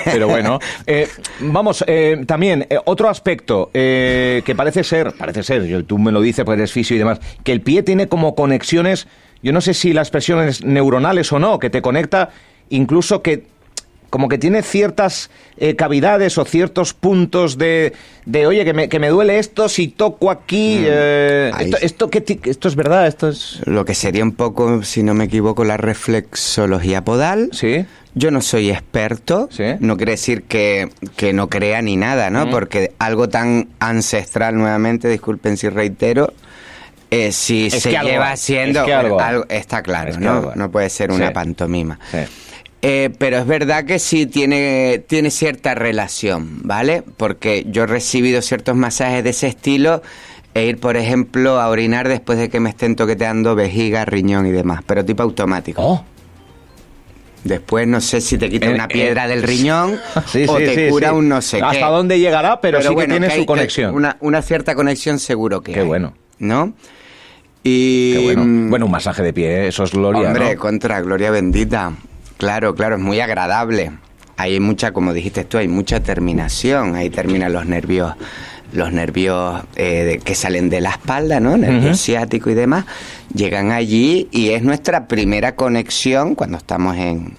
pero 0.05 0.27
bueno. 0.27 0.59
Eh, 0.85 1.07
vamos, 1.41 1.83
eh, 1.87 2.23
también, 2.25 2.65
eh, 2.69 2.77
otro 2.85 3.09
aspecto 3.09 3.69
eh, 3.73 4.41
que 4.45 4.55
parece 4.55 4.83
ser, 4.83 5.11
parece 5.13 5.43
ser, 5.43 5.65
yo, 5.65 5.83
tú 5.83 5.97
me 5.99 6.11
lo 6.11 6.21
dices, 6.21 6.45
pues 6.45 6.57
eres 6.57 6.71
fisio 6.71 6.95
y 6.95 6.99
demás, 6.99 7.19
que 7.43 7.51
el 7.51 7.61
pie 7.61 7.83
tiene 7.83 8.07
como 8.07 8.33
conexiones, 8.33 9.07
yo 9.43 9.51
no 9.53 9.61
sé 9.61 9.73
si 9.73 9.93
la 9.93 10.01
expresión 10.01 10.47
es 10.47 10.63
neuronales 10.63 11.31
o 11.31 11.39
no, 11.39 11.59
que 11.59 11.69
te 11.69 11.81
conecta, 11.81 12.29
incluso 12.69 13.21
que 13.21 13.43
como 14.09 14.27
que 14.27 14.39
tiene 14.39 14.63
ciertas 14.63 15.29
eh, 15.57 15.75
cavidades 15.75 16.39
o 16.39 16.45
ciertos 16.45 16.95
puntos 16.95 17.59
de, 17.59 17.93
de 18.25 18.47
oye, 18.47 18.65
que 18.65 18.73
me, 18.73 18.89
que 18.89 18.97
me 18.97 19.09
duele 19.09 19.37
esto 19.37 19.69
si 19.69 19.87
toco 19.87 20.31
aquí. 20.31 20.79
eh, 20.83 21.51
Ahí 21.53 21.65
esto, 21.65 21.77
esto, 21.79 22.09
¿qué 22.09 22.21
ti- 22.21 22.39
esto 22.45 22.67
es 22.69 22.75
verdad, 22.75 23.05
esto 23.05 23.29
es... 23.29 23.61
Lo 23.65 23.85
que 23.85 23.93
sería 23.93 24.23
un 24.23 24.31
poco, 24.31 24.81
si 24.81 25.03
no 25.03 25.13
me 25.13 25.25
equivoco, 25.25 25.63
la 25.63 25.77
reflexología 25.77 27.03
podal. 27.03 27.49
Sí. 27.51 27.85
Yo 28.15 28.31
no 28.31 28.41
soy 28.41 28.71
experto, 28.71 29.47
Sí. 29.51 29.63
no 29.79 29.95
quiere 29.95 30.13
decir 30.13 30.41
que, 30.43 30.89
que 31.15 31.31
no 31.31 31.47
crea 31.47 31.81
ni 31.83 31.95
nada, 31.95 32.31
¿no? 32.31 32.47
Mm. 32.47 32.49
Porque 32.49 32.91
algo 32.97 33.29
tan 33.29 33.67
ancestral, 33.79 34.57
nuevamente, 34.57 35.07
disculpen 35.07 35.55
si 35.57 35.69
reitero, 35.69 36.33
eh, 37.11 37.31
si 37.31 37.67
Es 37.67 37.81
se 37.81 37.97
algo 37.97 38.09
lleva 38.09 38.31
haciendo, 38.31 38.79
es 38.81 38.85
que 38.85 38.93
algo 38.93 39.45
está 39.49 39.81
claro, 39.81 40.11
Es 40.11 40.17
que 40.17 40.23
¿no? 40.23 40.71
puede 40.71 40.89
ser 40.89 41.11
una 41.11 41.27
Sí. 41.27 41.33
pantomima. 41.33 41.99
Sí. 42.11 42.17
Eh, 42.81 43.09
pero 43.17 43.37
es 43.39 43.45
verdad 43.45 43.83
que 43.83 43.99
sí 43.99 44.25
tiene, 44.25 45.03
tiene 45.05 45.31
cierta 45.31 45.75
relación, 45.75 46.59
¿vale? 46.63 47.03
Porque 47.17 47.65
yo 47.69 47.83
he 47.83 47.87
recibido 47.87 48.41
ciertos 48.41 48.75
masajes 48.75 49.23
de 49.23 49.31
ese 49.31 49.47
estilo 49.47 50.01
e 50.53 50.65
ir, 50.65 50.79
por 50.79 50.95
ejemplo, 50.95 51.59
a 51.59 51.67
orinar 51.69 52.07
después 52.07 52.39
de 52.39 52.49
que 52.49 52.59
me 52.61 52.69
estén 52.69 52.95
toqueteando 52.95 53.53
vejiga, 53.55 54.05
riñón 54.05 54.45
y 54.47 54.51
demás, 54.51 54.81
pero 54.87 55.03
tipo 55.03 55.23
automático. 55.23 55.81
Oh. 55.83 56.05
Después 57.43 57.87
no 57.87 58.01
sé 58.01 58.19
si 58.21 58.37
te 58.37 58.49
quita 58.49 58.67
Eh, 58.67 58.73
una 58.73 58.85
eh, 58.85 58.89
piedra 58.89 59.27
del 59.27 59.43
riñón 59.43 59.97
Sí, 60.27 60.45
o 60.47 60.57
sí, 60.57 60.65
te 60.65 60.75
sí, 60.85 60.89
cura 60.89 61.13
un 61.13 61.29
no 61.29 61.41
sé 61.41 61.57
qué. 61.57 61.63
Hasta 61.63 61.87
dónde 61.87 62.19
llegará, 62.19 62.59
pero, 62.59 62.81
sí 62.81 62.93
que 62.95 63.07
tiene 63.07 63.27
hay- 63.27 63.39
su 63.39 63.45
conexión. 63.45 63.95
Una, 63.95 64.17
una 64.19 64.41
cierta 64.41 64.75
conexión 64.75 65.19
seguro 65.19 65.61
que 65.61 65.71
Qué 65.73 65.79
hay, 65.81 65.85
bueno. 65.85 66.13
¿No? 66.39 66.73
Y... 67.69 68.13
Qué 68.13 68.23
bueno. 68.23 68.45
mm, 68.45 68.69
Bueno, 68.69 68.85
un 68.85 68.91
masaje 68.91 69.21
de 69.23 69.33
pie, 69.33 69.67
eso 69.67 69.83
es 69.83 69.91
gloria, 69.91 70.27
Hombre, 70.27 70.55
¿no? 70.55 70.59
contra 70.59 71.01
Gloria 71.01 71.31
bendita. 71.31 71.93
Claro, 72.37 72.73
claro, 72.75 72.95
es 72.95 73.01
muy 73.01 73.19
agradable. 73.19 73.91
Hay 74.37 74.59
mucha, 74.59 74.91
como 74.91 75.13
dijiste 75.13 75.43
tú, 75.43 75.57
hay 75.57 75.67
mucha 75.67 75.99
terminación. 76.01 76.95
Ahí 76.95 77.09
terminan 77.09 77.51
los 77.53 77.65
nervios, 77.65 78.13
los 78.71 78.91
nervios 78.93 79.61
eh, 79.75 80.03
de- 80.05 80.19
que 80.19 80.33
salen 80.35 80.69
de 80.69 80.79
la 80.81 80.91
espalda, 80.91 81.39
¿no? 81.41 81.57
Nervio 81.57 81.89
Ujú. 81.89 81.97
ciático 81.97 82.49
y 82.49 82.53
demás. 82.53 82.85
Llegan 83.33 83.71
allí 83.71 84.29
y 84.31 84.49
es 84.51 84.63
nuestra 84.63 85.07
primera 85.07 85.55
conexión 85.55 86.35
cuando 86.35 86.57
estamos 86.57 86.95
en 86.95 87.33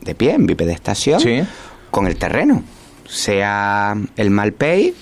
de 0.00 0.14
pie, 0.14 0.32
en 0.32 0.46
bipedestación, 0.46 1.20
Sí. 1.20 1.42
con 1.90 2.06
el 2.06 2.16
terreno. 2.16 2.62
Sea 3.06 3.94
el 4.16 4.30
Malpey, 4.30 4.94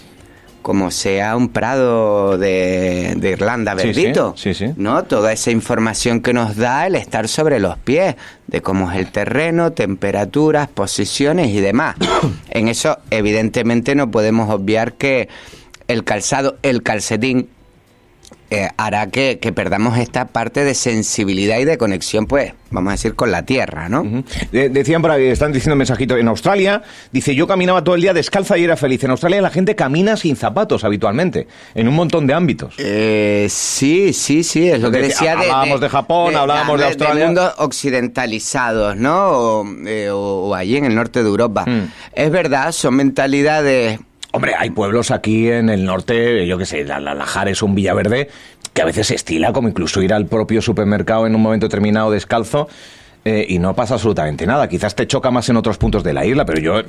como 0.68 0.90
sea 0.90 1.34
un 1.34 1.48
prado 1.48 2.36
de, 2.36 3.14
de 3.16 3.30
Irlanda 3.30 3.72
sí, 3.78 3.86
verdito. 3.86 4.34
sí, 4.36 4.52
sí. 4.52 4.66
¿no? 4.76 5.04
Toda 5.04 5.32
esa 5.32 5.50
información 5.50 6.20
que 6.20 6.34
nos 6.34 6.56
da 6.56 6.86
el 6.86 6.94
estar 6.94 7.26
sobre 7.26 7.58
los 7.58 7.78
pies, 7.78 8.16
de 8.48 8.60
cómo 8.60 8.92
es 8.92 8.98
el 8.98 9.10
terreno, 9.10 9.72
temperaturas, 9.72 10.68
posiciones 10.68 11.48
y 11.48 11.60
demás. 11.60 11.96
en 12.50 12.68
eso, 12.68 12.98
evidentemente, 13.10 13.94
no 13.94 14.10
podemos 14.10 14.50
obviar 14.50 14.92
que 14.92 15.30
el 15.86 16.04
calzado, 16.04 16.58
el 16.60 16.82
calcetín, 16.82 17.48
eh, 18.50 18.68
hará 18.76 19.08
que, 19.08 19.38
que 19.40 19.52
perdamos 19.52 19.98
esta 19.98 20.26
parte 20.28 20.64
de 20.64 20.74
sensibilidad 20.74 21.58
y 21.58 21.64
de 21.64 21.76
conexión, 21.78 22.26
pues, 22.26 22.54
vamos 22.70 22.90
a 22.90 22.92
decir, 22.92 23.14
con 23.14 23.30
la 23.30 23.42
tierra, 23.44 23.88
¿no? 23.88 24.22
De- 24.52 24.68
decían 24.70 25.02
por 25.02 25.10
ahí, 25.10 25.26
están 25.26 25.52
diciendo 25.52 25.74
un 25.74 25.78
mensajito, 25.78 26.16
en 26.16 26.28
Australia, 26.28 26.82
dice, 27.12 27.34
yo 27.34 27.46
caminaba 27.46 27.84
todo 27.84 27.94
el 27.94 28.00
día 28.00 28.14
descalza 28.14 28.56
y 28.58 28.64
era 28.64 28.76
feliz. 28.76 29.04
En 29.04 29.10
Australia 29.10 29.40
la 29.42 29.50
gente 29.50 29.74
camina 29.74 30.16
sin 30.16 30.36
zapatos 30.36 30.84
habitualmente, 30.84 31.46
en 31.74 31.88
un 31.88 31.94
montón 31.94 32.26
de 32.26 32.34
ámbitos. 32.34 32.74
Eh, 32.78 33.46
sí, 33.50 34.12
sí, 34.12 34.42
sí, 34.42 34.68
es 34.68 34.80
lo 34.80 34.90
que 34.90 34.98
Decía, 35.02 35.36
de... 35.36 35.42
hablábamos 35.42 35.80
de 35.80 35.88
Japón, 35.88 36.36
hablábamos 36.36 36.78
de 36.78 36.86
Australia. 36.86 37.26
mundos 37.26 37.54
occidentalizados, 37.58 38.96
¿no? 38.96 39.28
O, 39.30 39.66
eh, 39.86 40.10
o- 40.10 40.48
o 40.48 40.54
allí 40.54 40.76
en 40.76 40.84
el 40.86 40.94
norte 40.94 41.22
de 41.22 41.28
Europa. 41.28 41.64
Mm. 41.66 41.90
Es 42.14 42.30
verdad, 42.30 42.72
son 42.72 42.94
mentalidades... 42.96 44.00
Hombre, 44.32 44.54
hay 44.58 44.70
pueblos 44.70 45.10
aquí 45.10 45.50
en 45.50 45.70
el 45.70 45.84
norte, 45.84 46.46
yo 46.46 46.58
qué 46.58 46.66
sé, 46.66 46.84
la, 46.84 47.00
la, 47.00 47.14
la 47.14 47.24
Jares 47.24 47.62
o 47.62 47.66
un 47.66 47.74
Villaverde, 47.74 48.28
que 48.74 48.82
a 48.82 48.84
veces 48.84 49.06
se 49.06 49.14
estila 49.14 49.52
como 49.52 49.68
incluso 49.68 50.02
ir 50.02 50.12
al 50.12 50.26
propio 50.26 50.60
supermercado 50.60 51.26
en 51.26 51.34
un 51.34 51.40
momento 51.40 51.66
determinado 51.66 52.10
descalzo 52.10 52.68
eh, 53.24 53.46
y 53.48 53.58
no 53.58 53.74
pasa 53.74 53.94
absolutamente 53.94 54.46
nada. 54.46 54.68
Quizás 54.68 54.94
te 54.94 55.06
choca 55.06 55.30
más 55.30 55.48
en 55.48 55.56
otros 55.56 55.78
puntos 55.78 56.04
de 56.04 56.12
la 56.12 56.24
isla, 56.24 56.44
pero 56.44 56.60
yo... 56.60 56.82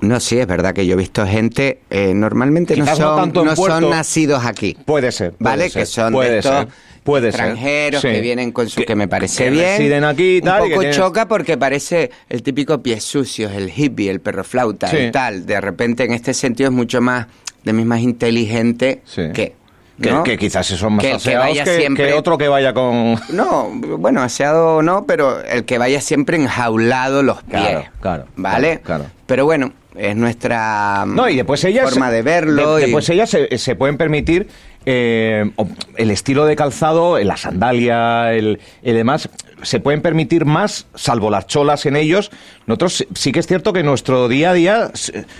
No, 0.00 0.18
sí, 0.18 0.38
es 0.38 0.46
verdad 0.46 0.72
que 0.72 0.86
yo 0.86 0.94
he 0.94 0.96
visto 0.96 1.26
gente, 1.26 1.80
eh, 1.90 2.14
normalmente 2.14 2.74
no 2.74 2.84
Quizás 2.84 2.98
no 2.98 3.18
son, 3.18 3.32
no 3.44 3.54
son 3.56 3.90
nacidos 3.90 4.44
aquí. 4.46 4.76
Puede 4.86 5.12
ser. 5.12 5.32
puede 5.32 5.50
¿Vale? 5.50 5.68
ser, 5.68 5.82
que 5.82 5.86
son 5.86 6.12
puede 6.14 6.30
de 6.30 6.38
estos 6.38 6.52
ser, 6.52 6.68
puede 7.10 7.32
ser, 7.32 7.40
extranjeros 7.40 8.02
sí. 8.02 8.08
que 8.08 8.20
vienen 8.20 8.52
con 8.52 8.68
su... 8.68 8.82
Que, 8.82 8.94
me 8.96 9.08
parece 9.08 9.44
que 9.44 9.50
bien. 9.50 9.64
residen 9.78 10.04
aquí 10.04 10.36
y 10.36 10.40
tal, 10.40 10.60
y 10.60 10.62
Un 10.62 10.68
que 10.68 10.74
poco 10.74 10.80
tienen- 10.82 10.96
choca 10.98 11.28
porque 11.28 11.56
parece 11.58 12.10
el 12.28 12.42
típico 12.42 12.82
pies 12.82 13.04
sucios, 13.04 13.52
el 13.52 13.70
hippie, 13.74 14.10
el 14.10 14.20
perro 14.20 14.44
flauta 14.44 14.88
Sí. 14.88 14.96
y 14.96 15.10
tal. 15.10 15.46
De 15.46 15.60
repente, 15.60 16.04
en 16.04 16.12
este 16.12 16.32
sentido, 16.34 16.70
es 16.70 16.74
mucho 16.74 17.00
más, 17.00 17.26
de 17.64 17.72
mí, 17.72 17.84
más 17.84 18.00
inteligente 18.00 19.02
Sí. 19.04 19.22
que... 19.34 19.60
Que, 20.00 20.10
¿no? 20.10 20.22
que 20.22 20.38
quizás 20.38 20.66
son 20.66 20.94
más 20.94 21.02
Que- 21.04 21.10
que 21.10 21.16
aseados 21.16 21.46
vaya 21.48 21.64
que, 21.64 21.76
siempre- 21.76 22.06
que 22.06 22.14
otro 22.14 22.38
que 22.38 22.48
vaya 22.48 22.72
con... 22.72 23.16
No, 23.34 23.68
bueno, 23.98 24.22
aseado 24.22 24.80
no, 24.80 25.04
pero 25.04 25.42
el 25.44 25.66
que 25.66 25.76
vaya 25.76 26.00
siempre 26.00 26.38
enjaulado 26.38 27.22
los 27.22 27.42
pies. 27.42 27.60
Claro, 27.60 27.84
claro, 28.00 28.24
¿Vale? 28.36 28.80
claro, 28.82 29.04
claro. 29.04 29.14
Pero 29.26 29.44
bueno, 29.44 29.74
es 29.94 30.16
nuestra 30.16 31.04
No, 31.06 31.28
y 31.28 31.36
después 31.36 31.62
ellas... 31.64 31.90
forma 31.90 32.10
de 32.10 32.22
verlo. 32.22 32.76
de- 32.76 32.80
y- 32.82 32.84
después 32.86 33.06
ellas 33.10 33.28
se, 33.28 33.58
se 33.58 33.76
pueden 33.76 33.98
permitir 33.98 34.48
eh, 34.86 35.50
el 35.96 36.10
estilo 36.10 36.46
de 36.46 36.56
calzado, 36.56 37.18
la 37.18 37.36
sandalia, 37.36 38.32
el, 38.32 38.60
el 38.82 38.94
demás, 38.94 39.28
se 39.62 39.80
pueden 39.80 40.00
permitir 40.02 40.44
más, 40.46 40.86
salvo 40.94 41.30
las 41.30 41.46
cholas 41.46 41.84
en 41.86 41.96
ellos. 41.96 42.30
Nosotros 42.66 43.06
sí- 43.14 43.32
que 43.32 43.40
es 43.40 43.46
cierto 43.46 43.72
que 43.72 43.82
nuestro 43.82 44.28
día 44.28 44.50
a 44.50 44.54
día 44.54 44.90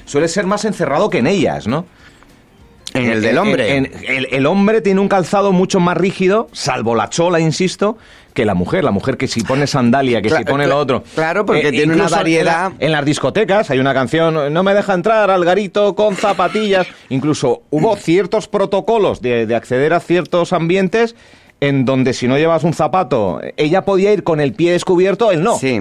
suele 0.05 0.29
ser 0.29 0.47
más 0.47 0.65
encerrado 0.65 1.11
que 1.11 1.19
en 1.19 1.27
ellas, 1.27 1.67
¿no? 1.67 1.87
En 2.95 3.11
el 3.11 3.23
del 3.23 3.39
hombre. 3.39 3.77
En- 3.77 3.87
en- 3.87 3.93
el, 4.09 4.29
el 4.31 4.47
hombre 4.47 4.81
tiene 4.81 5.01
un 5.01 5.09
calzado 5.09 5.53
mucho 5.53 5.81
más 5.81 5.97
rígido, 5.97 6.49
salvo 6.53 6.95
la 6.95 7.09
chola, 7.09 7.39
insisto, 7.41 7.97
que 8.35 8.45
la 8.45 8.55
mujer. 8.55 8.85
La 8.85 8.91
mujer 8.91 9.17
que 9.17 9.27
si 9.29 9.43
pone 9.43 9.67
sandalia, 9.67 10.21
que 10.23 10.31
si 10.31 10.45
pone 10.45 10.67
lo 10.67 10.79
otro. 10.79 11.03
claro, 11.15 11.45
porque 11.47 11.71
tiene 11.71 11.95
una 11.95 12.05
en 12.05 12.11
variedad. 12.11 12.73
la- 12.79 12.85
En, 12.87 12.93
las 12.93 13.05
discotecas 13.05 13.71
hay 13.71 13.79
una 13.79 13.95
canción, 13.95 14.53
no 14.53 14.63
me 14.63 14.75
deja 14.75 14.95
entrar 14.95 15.31
al 15.31 15.45
garito 15.45 15.95
con 15.95 16.17
zapatillas. 16.17 16.87
Incluso 17.09 17.63
hubo 17.71 17.97
ciertos 17.97 18.49
protocolos 18.49 19.21
de, 19.21 19.47
de 19.47 19.55
acceder 19.55 19.93
a 19.93 20.01
ciertos 20.01 20.53
ambientes 20.53 21.15
en 21.61 21.85
donde 21.85 22.15
si 22.15 22.27
no 22.27 22.39
llevas 22.39 22.65
un 22.65 22.73
zapato, 22.73 23.41
ella 23.59 23.85
podía 23.85 24.13
ir 24.13 24.23
con 24.25 24.41
el 24.41 24.55
pie 24.55 24.73
descubierto, 24.73 25.31
él 25.31 25.43
no. 25.43 25.59
Sí. 25.59 25.81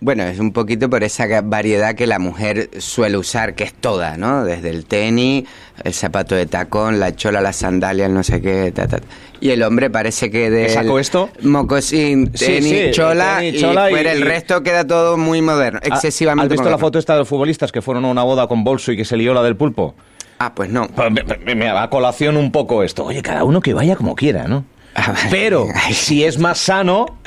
Bueno, 0.00 0.22
es 0.22 0.38
un 0.38 0.52
poquito 0.52 0.88
por 0.88 1.02
esa 1.02 1.26
variedad 1.42 1.96
que 1.96 2.06
la 2.06 2.20
mujer 2.20 2.70
suele 2.78 3.16
usar, 3.16 3.54
que 3.56 3.64
es 3.64 3.74
toda, 3.74 4.16
¿no? 4.16 4.44
Desde 4.44 4.70
el 4.70 4.84
tenis, 4.84 5.44
el 5.82 5.92
zapato 5.92 6.36
de 6.36 6.46
tacón, 6.46 7.00
la 7.00 7.16
chola, 7.16 7.40
la 7.40 7.52
sandalia, 7.52 8.06
el 8.06 8.14
no 8.14 8.22
sé 8.22 8.40
qué, 8.40 8.70
ta, 8.72 8.86
ta, 8.86 8.98
ta. 8.98 9.06
Y 9.40 9.50
el 9.50 9.62
hombre 9.64 9.90
parece 9.90 10.30
que 10.30 10.50
de... 10.50 10.66
¿Que 10.66 10.72
sacó 10.72 11.00
esto? 11.00 11.30
Mocosín, 11.42 12.30
Sí, 12.34 12.44
tenis, 12.46 12.70
sí, 12.70 12.90
chola, 12.92 13.38
tenis, 13.38 13.54
y 13.54 13.60
chola 13.60 13.88
y- 13.90 13.92
fuera 13.94 14.12
el 14.12 14.22
resto 14.22 14.62
queda 14.62 14.86
todo 14.86 15.16
muy 15.16 15.42
moderno, 15.42 15.80
Ah, 15.82 15.88
excesivamente 15.88 16.54
¿Has 16.54 16.60
visto 16.60 16.70
la 16.70 16.78
foto 16.78 16.98
esta 17.00 17.14
de 17.14 17.20
los 17.20 17.28
futbolistas 17.28 17.72
que 17.72 17.82
fueron 17.82 18.04
a 18.04 18.08
una 18.08 18.22
boda 18.22 18.46
con 18.46 18.62
bolso 18.62 18.92
y 18.92 18.96
que 18.96 19.04
se 19.04 19.16
lió 19.16 19.34
la 19.34 19.42
del 19.42 19.56
pulpo? 19.56 19.96
Ah, 20.38 20.54
pues 20.54 20.70
no. 20.70 20.86
Pues 20.86 21.10
me, 21.44 21.54
me- 21.56 21.68
a 21.68 21.90
colación 21.90 22.36
un 22.36 22.52
poco 22.52 22.84
esto. 22.84 23.04
Oye, 23.04 23.20
cada 23.22 23.42
uno 23.42 23.60
que 23.60 23.74
vaya 23.74 23.96
como 23.96 24.14
quiera, 24.14 24.46
¿no? 24.46 24.64
Ah. 24.94 25.12
Pero 25.30 25.66
si 25.92 26.22
es 26.22 26.38
más 26.38 26.58
sano, 26.58 27.18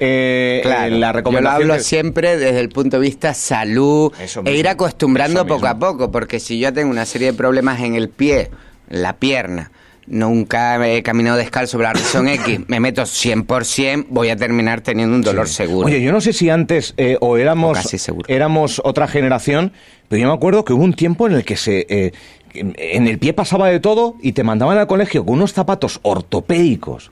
eh, 0.00 0.60
Claro, 0.62 0.86
eh, 0.86 0.90
la 0.98 1.06
yo 1.08 1.12
lo 1.12 1.12
recomendación. 1.12 1.62
hablo 1.62 1.74
que- 1.74 1.80
siempre 1.80 2.36
desde 2.36 2.60
el 2.60 2.68
punto 2.68 2.98
de 2.98 3.02
vista 3.06 3.34
salud 3.34 4.12
e 4.44 4.54
ir 4.56 4.68
acostumbrando 4.68 5.40
eso 5.40 5.46
poco 5.46 5.66
a 5.66 5.78
poco, 5.78 6.10
porque 6.10 6.40
si 6.40 6.58
yo 6.58 6.72
tengo 6.72 6.90
una 6.90 7.06
serie 7.06 7.32
de 7.32 7.34
problemas 7.38 7.80
en 7.80 7.94
el 7.94 8.08
pie, 8.08 8.50
en 8.90 9.02
la 9.02 9.14
pierna, 9.16 9.70
nunca 10.06 10.86
he 10.86 11.02
caminado 11.02 11.36
descalzo 11.38 11.78
por 11.78 11.84
la 11.84 11.92
razón 11.94 12.28
X, 12.28 12.60
me 12.68 12.78
meto 12.80 13.02
100%, 13.06 14.06
voy 14.10 14.28
a 14.28 14.36
terminar 14.36 14.80
teniendo 14.82 15.14
un 15.14 15.22
dolor 15.22 15.48
seguro. 15.48 15.86
Oye, 15.86 16.02
yo 16.02 16.12
no 16.12 16.20
sé 16.20 16.32
si 16.32 16.50
antes 16.50 16.94
eh, 16.96 17.16
o 17.20 17.36
éramos, 17.38 17.70
O 17.78 17.82
casi 17.82 17.98
seguro. 17.98 18.26
éramos 18.28 18.80
otra 18.84 19.06
generación, 19.08 19.72
pero 20.08 20.20
yo 20.22 20.28
me 20.28 20.34
acuerdo 20.34 20.64
que 20.64 20.72
hubo 20.72 20.84
un 20.84 20.94
tiempo 20.94 21.26
en 21.26 21.32
el 21.34 21.44
que 21.44 21.56
se 21.56 21.86
eh, 21.88 22.12
en 22.52 23.08
el 23.08 23.18
pie 23.18 23.32
pasaba 23.32 23.68
de 23.68 23.80
todo 23.80 24.16
y 24.22 24.32
te 24.32 24.44
mandaban 24.44 24.78
al 24.78 24.86
colegio 24.86 25.24
con 25.24 25.34
unos 25.34 25.52
zapatos 25.52 25.98
ortopédicos. 26.02 27.10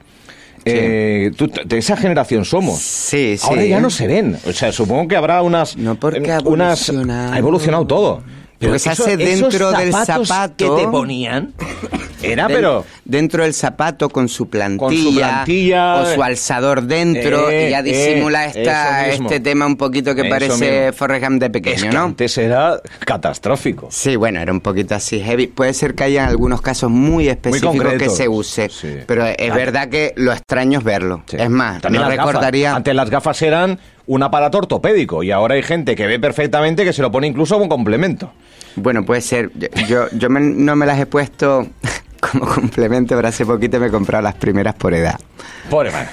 Eh, 0.65 1.31
tú- 1.37 1.51
de 1.65 1.79
esa 1.79 1.97
generación 1.97 2.45
somos. 2.45 2.79
Sí, 2.81 3.37
sí. 3.39 3.47
Ahora 3.49 3.65
ya 3.65 3.81
no 3.81 3.91
se 3.91 4.07
ven. 4.07 4.37
O 4.47 4.53
sea, 4.53 4.71
supongo 4.73 5.09
que 5.09 5.17
habrá 5.17 5.43
unas. 5.43 5.77
No, 5.77 5.95
porque 5.97 6.19
eh, 6.19 6.39
unas. 6.45 6.89
Ha 6.91 7.39
evolucionado 7.39 7.87
todo. 7.87 8.23
Porque 8.63 8.79
se 8.79 8.91
hace 8.91 9.17
dentro 9.17 9.73
del 9.73 9.93
zapato. 9.93 10.77
que 10.77 10.83
te 10.83 10.89
ponían. 10.89 11.53
Era, 12.23 12.47
pero. 12.47 12.85
dentro 13.05 13.43
del 13.43 13.53
zapato 13.53 14.09
con 14.09 14.29
su 14.29 14.49
plantilla, 14.49 14.79
Con 14.79 14.97
su 14.97 15.15
plantilla, 15.19 15.95
o 15.97 16.07
su 16.15 16.23
alzador 16.23 16.83
dentro 16.83 17.51
eh, 17.51 17.67
y 17.67 17.71
ya 17.73 17.83
disimula 17.83 18.47
eh, 18.47 18.53
esta, 18.55 19.01
eso 19.07 19.11
mismo. 19.15 19.29
este 19.29 19.41
tema 19.41 19.67
un 19.67 19.77
poquito 19.77 20.15
que 20.15 20.21
Eso 20.21 20.31
parece. 20.31 20.93
Forrest 20.93 21.25
Gump 21.27 21.41
de 21.41 21.51
pequeño, 21.51 21.75
Es 21.77 21.83
que 21.83 21.89
¿no? 21.91 22.03
antes 22.05 22.39
era 22.39 22.81
catastrófico. 23.05 23.89
Sí, 23.91 24.15
bueno, 24.15 24.41
era 24.41 24.53
un 24.53 24.61
poquito 24.61 24.95
así 24.95 25.21
heavy. 25.21 25.49
Puede 25.49 25.75
ser 25.75 25.95
que 25.97 26.05
haya 26.05 26.27
algunos 26.29 26.61
casos 26.63 26.91
muy 26.91 27.29
específicos 27.29 27.95
que 27.99 28.09
se 28.09 28.29
use, 28.29 28.69
Sí. 28.69 28.99
pero 29.07 29.27
es 29.27 29.37
Claro. 29.37 29.55
verdad 29.57 29.89
que 29.89 30.13
lo 30.17 30.33
extraño 30.33 30.79
es 30.79 30.85
verlo. 30.85 31.25
Sí. 31.27 31.37
Es 31.41 31.51
más, 31.51 31.83
También 31.83 32.03
no 32.03 32.09
las 32.09 32.17
gafas. 32.19 32.33
recordaría... 32.35 32.77
Antes 32.77 32.95
las 32.95 33.11
gafas 33.11 33.43
eran 33.43 33.79
un 34.07 34.23
aparato 34.23 34.59
ortopédico 34.59 35.23
y 35.23 35.31
ahora 35.31 35.55
hay 35.55 35.63
gente 35.63 35.95
que 35.95 36.07
ve 36.07 36.19
perfectamente 36.19 36.85
que 36.85 36.93
se 36.93 37.03
lo 37.03 37.11
pone 37.13 37.27
incluso 37.27 37.57
como 37.57 37.69
complemento. 37.69 38.33
Bueno, 38.77 39.05
puede 39.05 39.21
ser. 39.21 39.51
Yo, 39.55 39.69
yo, 39.87 40.07
yo 40.13 40.31
me- 40.31 40.41
no 40.41 40.75
me 40.77 40.87
las 40.87 40.99
he 40.99 41.07
puesto 41.07 41.67
como 42.21 42.47
complemento, 42.47 43.15
pero 43.17 43.29
hace 43.29 43.45
poquito 43.45 43.79
me 43.79 43.89
he 43.89 43.91
comprado 43.91 44.23
las 44.23 44.35
primeras 44.35 44.75
por 44.75 44.95
edad. 44.95 45.19
Pobre 45.69 45.91
man. 45.91 46.07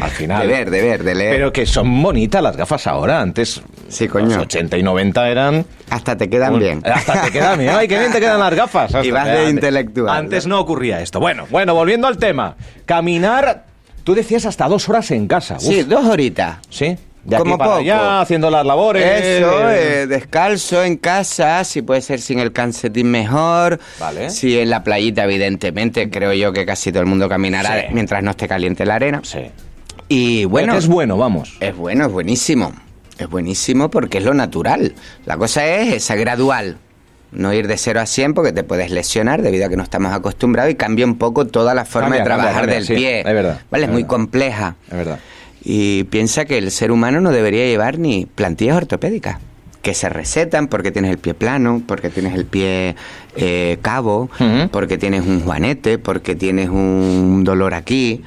Al 0.00 0.10
final. 0.10 0.42
De 0.42 0.46
ver, 0.48 0.70
de 0.70 0.82
ver, 0.82 1.04
de 1.04 1.14
leer. 1.14 1.34
Pero 1.36 1.52
que 1.52 1.66
son 1.66 2.02
bonitas 2.02 2.42
las 2.42 2.56
gafas 2.56 2.86
ahora. 2.86 3.20
Antes, 3.20 3.62
Sí, 3.88 4.08
coño. 4.08 4.26
los 4.26 4.36
80 4.38 4.76
y 4.78 4.82
90 4.82 5.28
eran. 5.28 5.64
Hasta 5.90 6.16
te 6.16 6.28
quedan 6.28 6.54
un- 6.54 6.60
bien. 6.60 6.82
Hasta 6.84 7.22
te 7.22 7.30
quedan 7.30 7.58
bien. 7.58 7.70
Ay, 7.76 7.86
qué 7.88 7.98
bien 7.98 8.10
te 8.12 8.20
quedan 8.20 8.40
las 8.40 8.54
gafas. 8.54 8.92
Y 9.04 9.10
vas 9.10 9.26
de 9.26 9.32
Antes- 9.32 9.50
intelectual, 9.50 10.08
Antes 10.16 10.46
¿no? 10.46 10.56
no 10.56 10.60
ocurría 10.62 11.00
esto. 11.00 11.20
Bueno, 11.20 11.46
bueno, 11.50 11.74
volviendo 11.74 12.06
al 12.06 12.16
tema. 12.18 12.56
Caminar, 12.86 13.64
tú 14.06 14.14
decías 14.14 14.46
hasta 14.46 14.68
dos 14.68 14.88
horas 14.88 15.10
en 15.10 15.26
casa. 15.26 15.56
Uf, 15.56 15.62
Sí, 15.64 15.82
dos 15.82 16.06
horitas. 16.06 16.58
sí. 16.70 16.96
De 17.24 17.34
aquí 17.34 17.42
Como 17.42 17.58
para 17.58 17.70
poco. 17.72 17.80
allá, 17.80 18.20
haciendo 18.20 18.48
las 18.52 18.64
labores. 18.64 19.04
Eso, 19.04 19.68
eh, 19.72 20.06
descalzo 20.06 20.84
en 20.84 20.96
casa, 20.96 21.64
si 21.64 21.82
puede 21.82 22.00
ser 22.00 22.20
sin 22.20 22.38
el 22.38 22.52
calcetín 22.52 23.10
mejor. 23.10 23.80
Vale. 23.98 24.30
Si 24.30 24.56
en 24.56 24.70
la 24.70 24.84
playita, 24.84 25.24
evidentemente, 25.24 26.08
creo 26.08 26.32
yo 26.34 26.52
que 26.52 26.64
casi 26.64 26.92
todo 26.92 27.00
el 27.00 27.06
mundo 27.08 27.28
caminará 27.28 27.80
Sí. 27.80 27.86
mientras 27.92 28.22
no 28.22 28.30
esté 28.30 28.46
caliente 28.46 28.86
la 28.86 28.94
arena. 28.94 29.22
Sí. 29.24 29.40
Y 30.08 30.44
Bueno, 30.44 30.68
bueno, 30.68 30.78
es 30.78 30.86
bueno, 30.86 31.16
vamos. 31.18 31.56
es 31.58 31.74
bueno, 31.76 32.06
es 32.06 32.12
buenísimo. 32.12 32.72
Es 33.18 33.28
buenísimo 33.28 33.90
porque 33.90 34.18
es 34.18 34.24
lo 34.24 34.32
natural. 34.32 34.94
La 35.24 35.36
cosa 35.36 35.66
es 35.66 35.94
esa 35.94 36.14
gradual. 36.14 36.76
No 37.36 37.52
ir 37.52 37.68
de 37.68 37.76
0 37.76 38.00
a 38.00 38.06
100 38.06 38.34
porque 38.34 38.52
te 38.52 38.64
puedes 38.64 38.90
lesionar 38.90 39.42
debido 39.42 39.66
a 39.66 39.68
que 39.68 39.76
no 39.76 39.82
estamos 39.82 40.12
acostumbrados 40.12 40.72
y 40.72 40.74
cambia 40.74 41.04
un 41.04 41.16
poco 41.18 41.46
toda 41.46 41.74
la 41.74 41.84
forma 41.84 42.08
Cambia, 42.08 42.20
de 42.22 42.24
trabajar 42.24 42.52
cambia, 42.54 42.60
cambia, 42.62 42.74
del 42.76 42.86
sí, 42.86 42.94
pie. 42.94 43.18
es 43.20 43.24
verdad, 43.26 43.60
¿Vale? 43.70 43.84
es 43.84 43.88
Es 43.88 43.92
muy 43.92 44.02
verdad. 44.02 44.08
compleja. 44.16 44.76
Es 44.90 44.96
verdad. 44.96 45.18
Y 45.62 46.04
piensa 46.04 46.44
que 46.44 46.58
el 46.58 46.70
ser 46.70 46.90
humano 46.92 47.20
no 47.20 47.30
debería 47.32 47.64
llevar 47.66 47.98
ni 47.98 48.26
plantillas 48.26 48.76
ortopédicas, 48.76 49.38
que 49.82 49.94
se 49.94 50.08
recetan 50.08 50.68
porque 50.68 50.90
tienes 50.92 51.10
el 51.10 51.18
pie 51.18 51.34
plano, 51.34 51.82
porque 51.86 52.08
tienes 52.10 52.34
el 52.34 52.44
pie 52.44 52.96
eh, 53.36 53.78
cabo, 53.82 54.30
porque 54.70 54.96
tienes 54.98 55.22
un 55.26 55.40
juanete, 55.42 55.98
porque 55.98 56.34
tienes 56.34 56.68
un 56.70 57.42
dolor 57.44 57.74
aquí. 57.74 58.22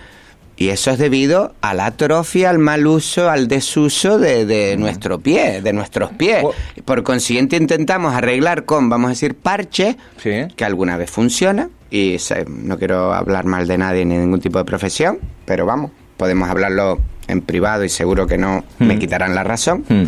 Y 0.62 0.70
eso 0.70 0.92
es 0.92 0.98
debido 1.00 1.54
a 1.62 1.74
la 1.74 1.86
atrofia, 1.86 2.50
al 2.50 2.60
mal 2.60 2.86
uso, 2.86 3.30
al 3.30 3.48
desuso 3.48 4.20
de, 4.20 4.46
de 4.46 4.76
nuestro 4.76 5.20
pie, 5.20 5.62
de 5.62 5.72
nuestros 5.72 6.12
pies. 6.12 6.44
Por 6.84 7.02
consiguiente 7.04 7.56
intentamos 7.56 8.14
arreglar 8.14 8.66
con, 8.66 8.90
vamos 8.90 9.08
a 9.08 9.10
decir, 9.12 9.36
parche, 9.36 9.96
Sí. 10.22 10.32
que 10.58 10.66
alguna 10.66 10.98
vez 10.98 11.10
funciona, 11.10 11.70
y 11.90 12.18
no 12.48 12.78
quiero 12.78 13.14
hablar 13.14 13.46
mal 13.46 13.68
de 13.68 13.78
nadie 13.78 14.04
ni 14.04 14.16
de 14.16 14.22
ningún 14.22 14.42
tipo 14.42 14.60
de 14.60 14.66
profesión, 14.66 15.20
pero 15.46 15.66
vamos, 15.66 15.92
podemos 16.18 16.50
hablarlo 16.50 17.00
en 17.30 17.40
privado 17.42 17.86
y 17.86 17.90
seguro 17.90 18.28
que 18.28 18.38
no 18.38 18.66
me 18.80 18.96
Mm. 18.96 19.00
quitarán 19.00 19.34
la 19.36 19.46
razón. 19.46 19.86
Mm. 19.88 20.04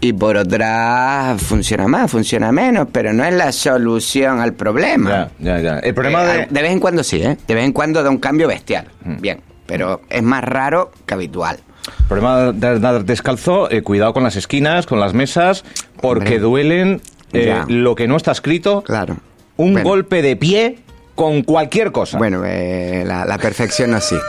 Y 0.00 0.12
por 0.12 0.36
otra, 0.36 1.34
funciona 1.38 1.88
más, 1.88 2.08
funciona 2.08 2.52
menos, 2.52 2.86
pero 2.92 3.12
no 3.12 3.24
es 3.24 3.34
la 3.34 3.50
solución 3.50 4.38
al 4.40 4.52
problema. 4.54 5.30
Ya, 5.40 5.56
ya, 5.56 5.60
ya. 5.60 5.78
El 5.80 5.92
problema 5.94 6.22
Eh, 6.24 6.38
de. 6.40 6.46
de 6.54 6.62
vez 6.62 6.70
en 6.70 6.78
cuando 6.78 7.02
sí, 7.02 7.16
¿eh? 7.20 7.36
De 7.48 7.54
vez 7.54 7.64
en 7.64 7.72
cuando 7.72 8.00
da 8.02 8.10
un 8.10 8.18
cambio 8.18 8.46
bestial. 8.46 8.86
Mm. 9.04 9.20
Bien, 9.20 9.40
pero 9.66 10.00
es 10.10 10.22
más 10.22 10.42
raro 10.44 10.90
que 11.06 11.14
habitual. 11.14 11.58
El 12.00 12.06
problema 12.06 12.52
de 12.52 12.66
andar 12.66 13.04
descalzo, 13.04 13.70
eh, 13.70 13.82
cuidado 13.82 14.12
con 14.12 14.22
las 14.24 14.34
esquinas, 14.36 14.86
con 14.86 14.98
las 14.98 15.14
mesas, 15.14 15.64
porque 16.00 16.24
Hombre. 16.34 16.38
duelen 16.40 17.00
eh, 17.32 17.62
lo 17.68 17.94
que 17.94 18.08
no 18.08 18.16
está 18.16 18.32
escrito. 18.32 18.82
Claro. 18.82 19.16
Un 19.56 19.72
Bueno. 19.74 19.88
golpe 19.88 20.22
de 20.22 20.36
pie 20.36 20.78
con 21.14 21.42
cualquier 21.42 21.92
cosa. 21.92 22.18
Bueno, 22.18 22.42
eh, 22.44 23.04
la, 23.06 23.24
la 23.24 23.38
perfección 23.38 23.92
no 23.92 23.98
existe. 23.98 24.24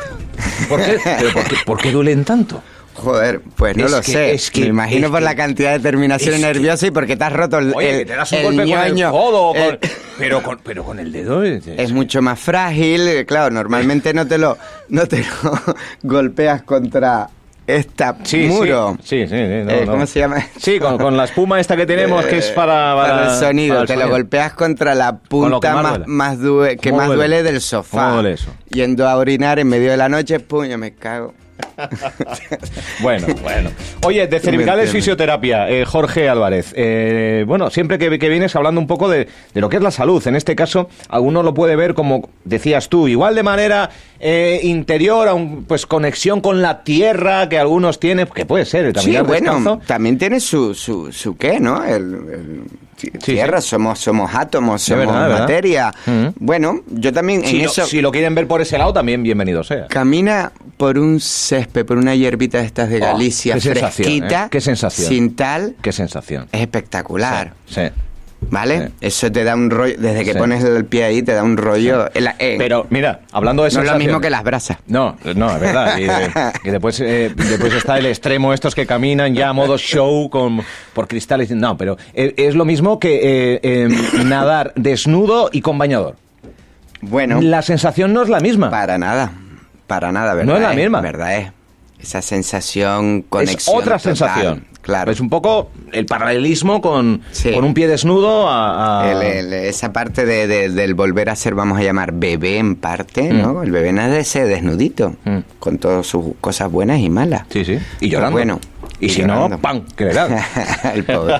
¿Por 0.69 0.81
qué, 0.83 0.97
pero 1.19 1.31
por, 1.33 1.43
qué, 1.45 1.55
por 1.65 1.77
qué 1.79 1.91
duelen 1.91 2.23
tanto? 2.23 2.61
Joder, 2.97 3.41
pues 3.55 3.77
no 3.77 3.85
Es 3.85 3.91
lo 3.91 3.97
que- 4.01 4.11
sé. 4.11 4.31
es 4.33 4.49
que- 4.51 4.61
Me 4.61 4.67
imagino 4.67 5.09
por 5.11 5.19
que- 5.19 5.25
la 5.25 5.35
cantidad 5.35 5.71
de 5.73 5.79
terminación 5.79 6.33
es 6.33 6.39
que- 6.41 6.45
nerviosa 6.47 6.87
y 6.87 6.91
porque 6.91 7.15
te 7.15 7.23
has 7.23 7.33
roto 7.33 7.59
el, 7.59 7.73
Oye, 7.75 7.91
el- 7.91 7.97
que 7.99 8.05
te 8.05 8.15
das 8.15 8.31
un 8.31 8.37
el 8.39 8.43
golpe 8.45 8.57
con 8.71 8.79
el 8.79 8.93
ñoño. 8.95 9.11
codo, 9.11 9.47
con- 9.53 9.57
El- 9.61 9.79
pero, 10.17 10.41
con, 10.43 10.59
pero 10.63 10.83
con 10.83 10.99
el 10.99 11.11
dedo. 11.11 11.43
eh, 11.45 11.61
es 11.77 11.91
mucho 11.91 12.21
más 12.21 12.39
frágil, 12.39 13.07
eh, 13.07 13.25
claro, 13.25 13.51
normalmente 13.51 14.13
no 14.13 14.25
te 14.27 14.37
lo, 14.39 14.57
no 14.89 15.05
te 15.07 15.19
lo 15.19 15.25
golpeas 16.03 16.63
contra 16.63 17.29
esta 17.67 18.15
Sí, 18.23 18.47
muro. 18.47 18.97
Sí, 19.03 19.23
sí, 19.23 19.27
sí. 19.27 19.27
sí, 19.27 19.35
no, 19.35 19.71
Eh, 19.71 19.83
no. 19.85 19.91
¿Cómo 19.91 20.05
se 20.07 20.19
llama? 20.19 20.37
Sí, 20.57 20.79
con, 20.79 20.97
con 20.97 21.15
la 21.17 21.25
espuma 21.25 21.59
esta 21.59 21.75
que 21.75 21.85
tenemos, 21.85 22.25
que 22.25 22.37
es 22.37 22.47
para, 22.51 22.95
Para, 22.95 23.33
el 23.33 23.39
sonido, 23.39 23.73
para 23.75 23.81
el 23.81 23.87
te 23.87 23.93
lo 23.95 23.99
sonido. 24.01 24.17
golpeas 24.17 24.53
contra 24.53 24.95
la 24.95 25.17
punta 25.19 25.75
más 26.07 26.37
que 26.37 26.77
¿Cómo 26.89 26.97
más 26.97 27.07
duele? 27.07 27.15
duele 27.39 27.43
del 27.43 27.61
sofá. 27.61 28.05
¿Cómo 28.05 28.13
duele 28.15 28.31
eso? 28.33 28.51
Yendo 28.69 29.07
a 29.07 29.17
orinar 29.17 29.59
en 29.59 29.67
medio 29.67 29.91
de 29.91 29.97
la 29.97 30.07
noche, 30.09 30.39
puño, 30.39 30.77
me 30.77 30.93
cago. 30.95 31.33
Bueno, 33.01 33.27
bueno. 33.41 33.69
Oye, 34.05 34.27
de 34.27 34.39
cervicales 34.39 34.91
fisioterapia, 34.91 35.69
eh, 35.69 35.85
Jorge 35.85 36.27
Álvarez. 36.29 36.73
Eh, 36.75 37.43
bueno, 37.47 37.69
siempre 37.69 37.97
que, 37.99 38.17
que 38.17 38.29
vienes 38.29 38.55
hablando 38.55 38.81
un 38.81 38.87
poco 38.87 39.07
de, 39.09 39.27
de 39.53 39.61
lo 39.61 39.69
que 39.69 39.77
es 39.77 39.83
la 39.83 39.91
salud, 39.91 40.25
en 40.27 40.35
este 40.35 40.55
caso, 40.55 40.89
alguno 41.09 41.43
lo 41.43 41.53
puede 41.53 41.75
ver 41.75 41.93
como 41.93 42.29
decías 42.43 42.89
tú, 42.89 43.07
igual 43.07 43.35
de 43.35 43.43
manera 43.43 43.89
eh, 44.19 44.59
interior, 44.63 45.29
pues 45.67 45.85
conexión 45.85 46.41
con 46.41 46.61
la 46.61 46.83
tierra 46.83 47.47
que 47.49 47.59
algunos 47.59 47.99
tienen, 47.99 48.27
que 48.27 48.45
puede 48.45 48.65
ser, 48.65 48.85
el 48.85 48.95
Sí, 48.95 49.01
caminar 49.01 49.23
bueno, 49.25 49.53
descalzo. 49.55 49.81
también 49.85 50.17
tiene 50.17 50.39
su, 50.39 50.73
su, 50.73 51.11
su 51.11 51.37
qué, 51.37 51.59
¿no? 51.59 51.83
El, 51.83 51.93
el- 51.93 52.63
tierra, 52.97 53.61
somos 53.61 53.99
somos 53.99 54.33
átomos, 54.33 54.81
somos 54.81 55.07
materia. 55.07 55.93
Bueno, 56.39 56.81
yo 56.87 57.13
también 57.13 57.43
en 57.43 57.61
eso... 57.61 57.85
si 57.85 58.01
lo 58.01 58.11
quieren 58.11 58.35
ver 58.35 58.47
por 58.47 58.61
ese 58.61 58.77
lado, 58.77 58.93
también 58.93 59.23
bienvenido 59.23 59.63
sea. 59.63 59.87
Camina 59.87 60.51
por 60.77 60.97
un 60.97 61.19
césped, 61.19 61.85
por 61.85 61.97
una 61.97 62.15
hierbita 62.15 62.59
de 62.59 62.65
estas 62.65 62.89
de 62.89 62.97
oh, 62.97 63.01
Galicia, 63.01 63.55
qué 63.55 63.75
fresquita, 63.75 64.45
¿eh? 64.45 64.47
qué 64.51 64.61
sensación. 64.61 65.07
sin 65.07 65.35
tal. 65.35 65.75
Qué 65.81 65.91
sensación. 65.91 66.47
Es 66.51 66.61
espectacular. 66.61 67.53
sí. 67.65 67.81
¿Vale? 68.49 68.91
Eso 69.01 69.31
te 69.31 69.43
da 69.43 69.55
un 69.55 69.69
rollo, 69.69 69.95
desde 69.97 70.23
que 70.23 70.35
pones 70.35 70.63
el 70.63 70.85
pie 70.85 71.03
ahí 71.03 71.21
te 71.21 71.33
da 71.33 71.43
un 71.43 71.57
rollo. 71.57 72.09
Eh, 72.13 72.55
Pero 72.57 72.87
mira, 72.89 73.21
hablando 73.31 73.63
de 73.63 73.69
eso. 73.69 73.79
No 73.79 73.85
es 73.85 73.91
lo 73.91 73.97
mismo 73.97 74.21
que 74.21 74.29
las 74.29 74.43
brasas. 74.43 74.77
No, 74.87 75.17
no, 75.35 75.55
es 75.55 75.59
verdad. 75.59 75.97
Y, 76.63 76.69
después, 76.69 76.99
eh, 77.01 77.31
después 77.35 77.73
está 77.73 77.97
el 77.97 78.05
extremo, 78.05 78.53
estos 78.53 78.75
que 78.75 78.85
caminan 78.85 79.33
ya 79.33 79.49
a 79.49 79.53
modo 79.53 79.77
show 79.77 80.29
con, 80.29 80.61
por 80.93 81.07
cristales. 81.07 81.49
No, 81.51 81.77
pero 81.77 81.97
eh, 82.13 82.33
es 82.37 82.55
lo 82.55 82.65
mismo 82.65 82.99
que 82.99 83.59
em, 83.63 84.27
nadar 84.27 84.73
desnudo 84.75 85.49
y 85.51 85.61
con 85.61 85.77
bañador. 85.77 86.15
Bueno. 87.01 87.41
La 87.41 87.61
sensación 87.61 88.13
no 88.13 88.23
es 88.23 88.29
la 88.29 88.39
misma. 88.39 88.69
Para 88.69 88.97
nada. 88.97 89.31
Para 89.87 90.11
nada, 90.11 90.33
¿verdad? 90.33 90.51
No 90.51 90.55
es 90.57 90.61
la 90.61 90.73
misma. 90.73 91.01
¿Verdad? 91.01 91.37
Es. 91.37 91.56
Esa 91.99 92.21
sensación, 92.21 93.23
conexión. 93.23 93.77
Es 93.77 93.81
otra 93.81 93.99
sensación. 93.99 94.65
Claro. 94.87 95.11
Es 95.11 95.19
un 95.19 95.29
poco 95.29 95.69
el 95.91 96.05
paralelismo 96.05 96.79
con, 96.79 97.21
con 97.53 97.65
un 97.65 97.73
pie 97.73 97.89
desnudo 97.89 98.47
a... 98.47 99.21
esa 99.21 99.91
parte 99.91 100.25
de, 100.25 100.47
del 100.69 100.93
volver 100.93 101.29
a 101.29 101.35
ser, 101.35 101.55
vamos 101.55 101.77
a 101.77 101.83
llamar, 101.83 102.13
bebé 102.13 102.57
en 102.57 102.77
parte, 102.77 103.33
¿no? 103.33 103.55
Mm. 103.55 103.63
El 103.63 103.71
bebé 103.71 103.91
nace 103.91 104.19
ese 104.19 104.45
desnudito, 104.45 105.17
mm. 105.25 105.39
con 105.59 105.77
todas 105.77 106.07
sus 106.07 106.35
cosas 106.39 106.71
buenas 106.71 106.99
y 107.01 107.09
malas. 107.09 107.43
Sí, 107.49 107.65
sí. 107.65 107.79
Y 107.99 108.07
llorando. 108.07 108.37
bueno, 108.37 108.59
y, 108.99 109.09
si 109.09 109.23
no, 109.23 109.49
¡pam! 109.59 109.83
Que 109.95 110.05
le 110.05 110.11
el 110.93 111.05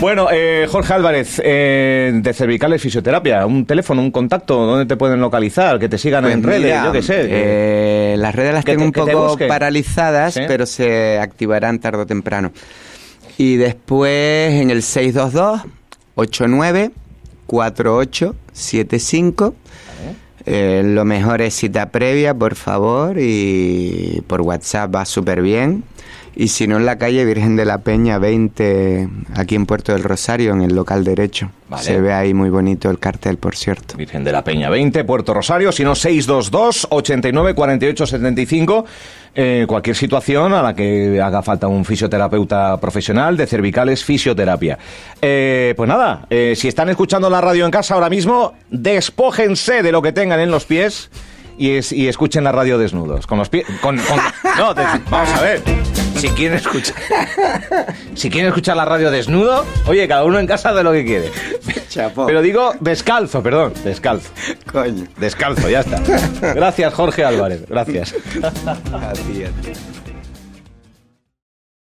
bueno, 0.00 0.28
eh, 0.30 0.66
Jorge 0.70 0.92
Álvarez, 0.92 1.40
eh, 1.42 2.12
de 2.14 2.34
Cervicales 2.34 2.82
Fisioterapia, 2.82 3.46
un 3.46 3.64
teléfono, 3.64 4.02
un 4.02 4.10
contacto, 4.10 4.66
¿dónde 4.66 4.84
te 4.86 4.96
pueden 4.96 5.20
localizar? 5.20 5.78
Que 5.78 5.88
te 5.88 5.98
sigan 5.98 6.24
pues 6.24 6.34
en 6.34 6.42
redes, 6.42 6.76
yo 6.84 6.90
qué 6.92 7.02
sé. 7.02 7.26
Eh, 7.28 8.16
las 8.18 8.34
redes 8.34 8.52
las 8.54 8.64
tengo 8.64 8.84
un 8.84 8.92
poco 8.92 9.38
paralizadas, 9.48 10.34
pero 10.46 10.66
se 10.66 11.18
activarán 11.18 11.78
tarde 11.78 12.02
o 12.02 12.06
temprano. 12.06 12.52
Y 13.38 13.56
después 13.56 14.52
en 14.52 14.70
el 14.70 14.82
622 14.82 15.62
89 16.16 16.90
4875 17.46 19.54
eh, 20.46 20.82
lo 20.84 21.04
mejor 21.04 21.40
es 21.40 21.54
cita 21.54 21.90
previa, 21.90 22.34
por 22.34 22.54
favor, 22.54 23.16
y 23.18 24.22
por 24.26 24.42
WhatsApp 24.42 24.94
va 24.94 25.04
súper 25.06 25.40
bien. 25.40 25.84
Y 26.36 26.48
si 26.48 26.66
no, 26.66 26.76
en 26.76 26.86
la 26.86 26.98
calle 26.98 27.24
Virgen 27.24 27.56
de 27.56 27.64
la 27.64 27.78
Peña 27.78 28.18
20, 28.18 29.08
aquí 29.36 29.54
en 29.54 29.66
Puerto 29.66 29.92
del 29.92 30.02
Rosario, 30.02 30.52
en 30.52 30.62
el 30.62 30.74
local 30.74 31.04
derecho. 31.04 31.50
Se 31.80 32.00
ve 32.00 32.12
ahí 32.12 32.34
muy 32.34 32.50
bonito 32.50 32.90
el 32.90 32.98
cartel, 32.98 33.36
por 33.36 33.56
cierto. 33.56 33.96
Virgen 33.96 34.24
de 34.24 34.32
la 34.32 34.44
Peña 34.44 34.70
20, 34.70 35.04
Puerto 35.04 35.34
Rosario, 35.34 35.72
si 35.72 35.84
no 35.84 35.94
622 35.94 36.88
89 36.90 37.54
48 37.54 38.06
75. 38.06 38.84
cualquier 39.66 39.96
situación 39.96 40.52
a 40.54 40.62
la 40.62 40.74
que 40.74 41.20
haga 41.20 41.42
falta 41.42 41.66
un 41.66 41.84
fisioterapeuta 41.84 42.78
profesional 42.80 43.36
de 43.36 43.46
cervicales 43.46 44.04
fisioterapia. 44.04 44.78
Eh, 45.20 45.74
pues 45.76 45.88
nada, 45.88 46.26
eh, 46.30 46.54
si 46.56 46.68
están 46.68 46.88
escuchando 46.88 47.30
la 47.30 47.40
radio 47.40 47.64
en 47.64 47.70
casa 47.70 47.94
ahora 47.94 48.10
mismo, 48.10 48.54
despójense 48.70 49.82
de 49.82 49.92
lo 49.92 50.02
que 50.02 50.12
tengan 50.12 50.40
en 50.40 50.50
los 50.50 50.64
pies 50.64 51.10
y, 51.58 51.70
y 51.94 52.08
escuchen 52.08 52.44
la 52.44 52.52
radio 52.52 52.78
desnudos. 52.78 53.26
Con 53.26 53.38
los 53.38 53.48
pies. 53.48 53.66
Con, 53.80 53.96
no, 54.58 54.74
vamos 55.10 55.32
a 55.32 55.42
ver 55.42 56.03
si 56.24 56.30
quieren 56.30 56.56
escuchar. 56.56 56.96
si 58.14 58.30
quieren 58.30 58.48
escuchar 58.48 58.76
la 58.76 58.86
radio 58.86 59.10
desnudo, 59.10 59.66
oye, 59.86 60.08
cada 60.08 60.24
uno 60.24 60.38
en 60.38 60.46
casa 60.46 60.72
de 60.72 60.82
lo 60.82 60.92
que 60.92 61.04
quiere. 61.04 61.30
Pero 62.26 62.40
digo 62.40 62.72
descalzo, 62.80 63.42
perdón, 63.42 63.74
descalzo. 63.84 64.30
Coño. 64.70 65.06
Descalzo, 65.18 65.68
ya 65.68 65.80
está. 65.80 66.00
Gracias, 66.54 66.94
Jorge 66.94 67.24
Álvarez. 67.24 67.66
Gracias. 67.68 68.14
a 68.44 69.12
ti, 69.12 69.44
a 69.44 69.50
ti. 69.60 69.72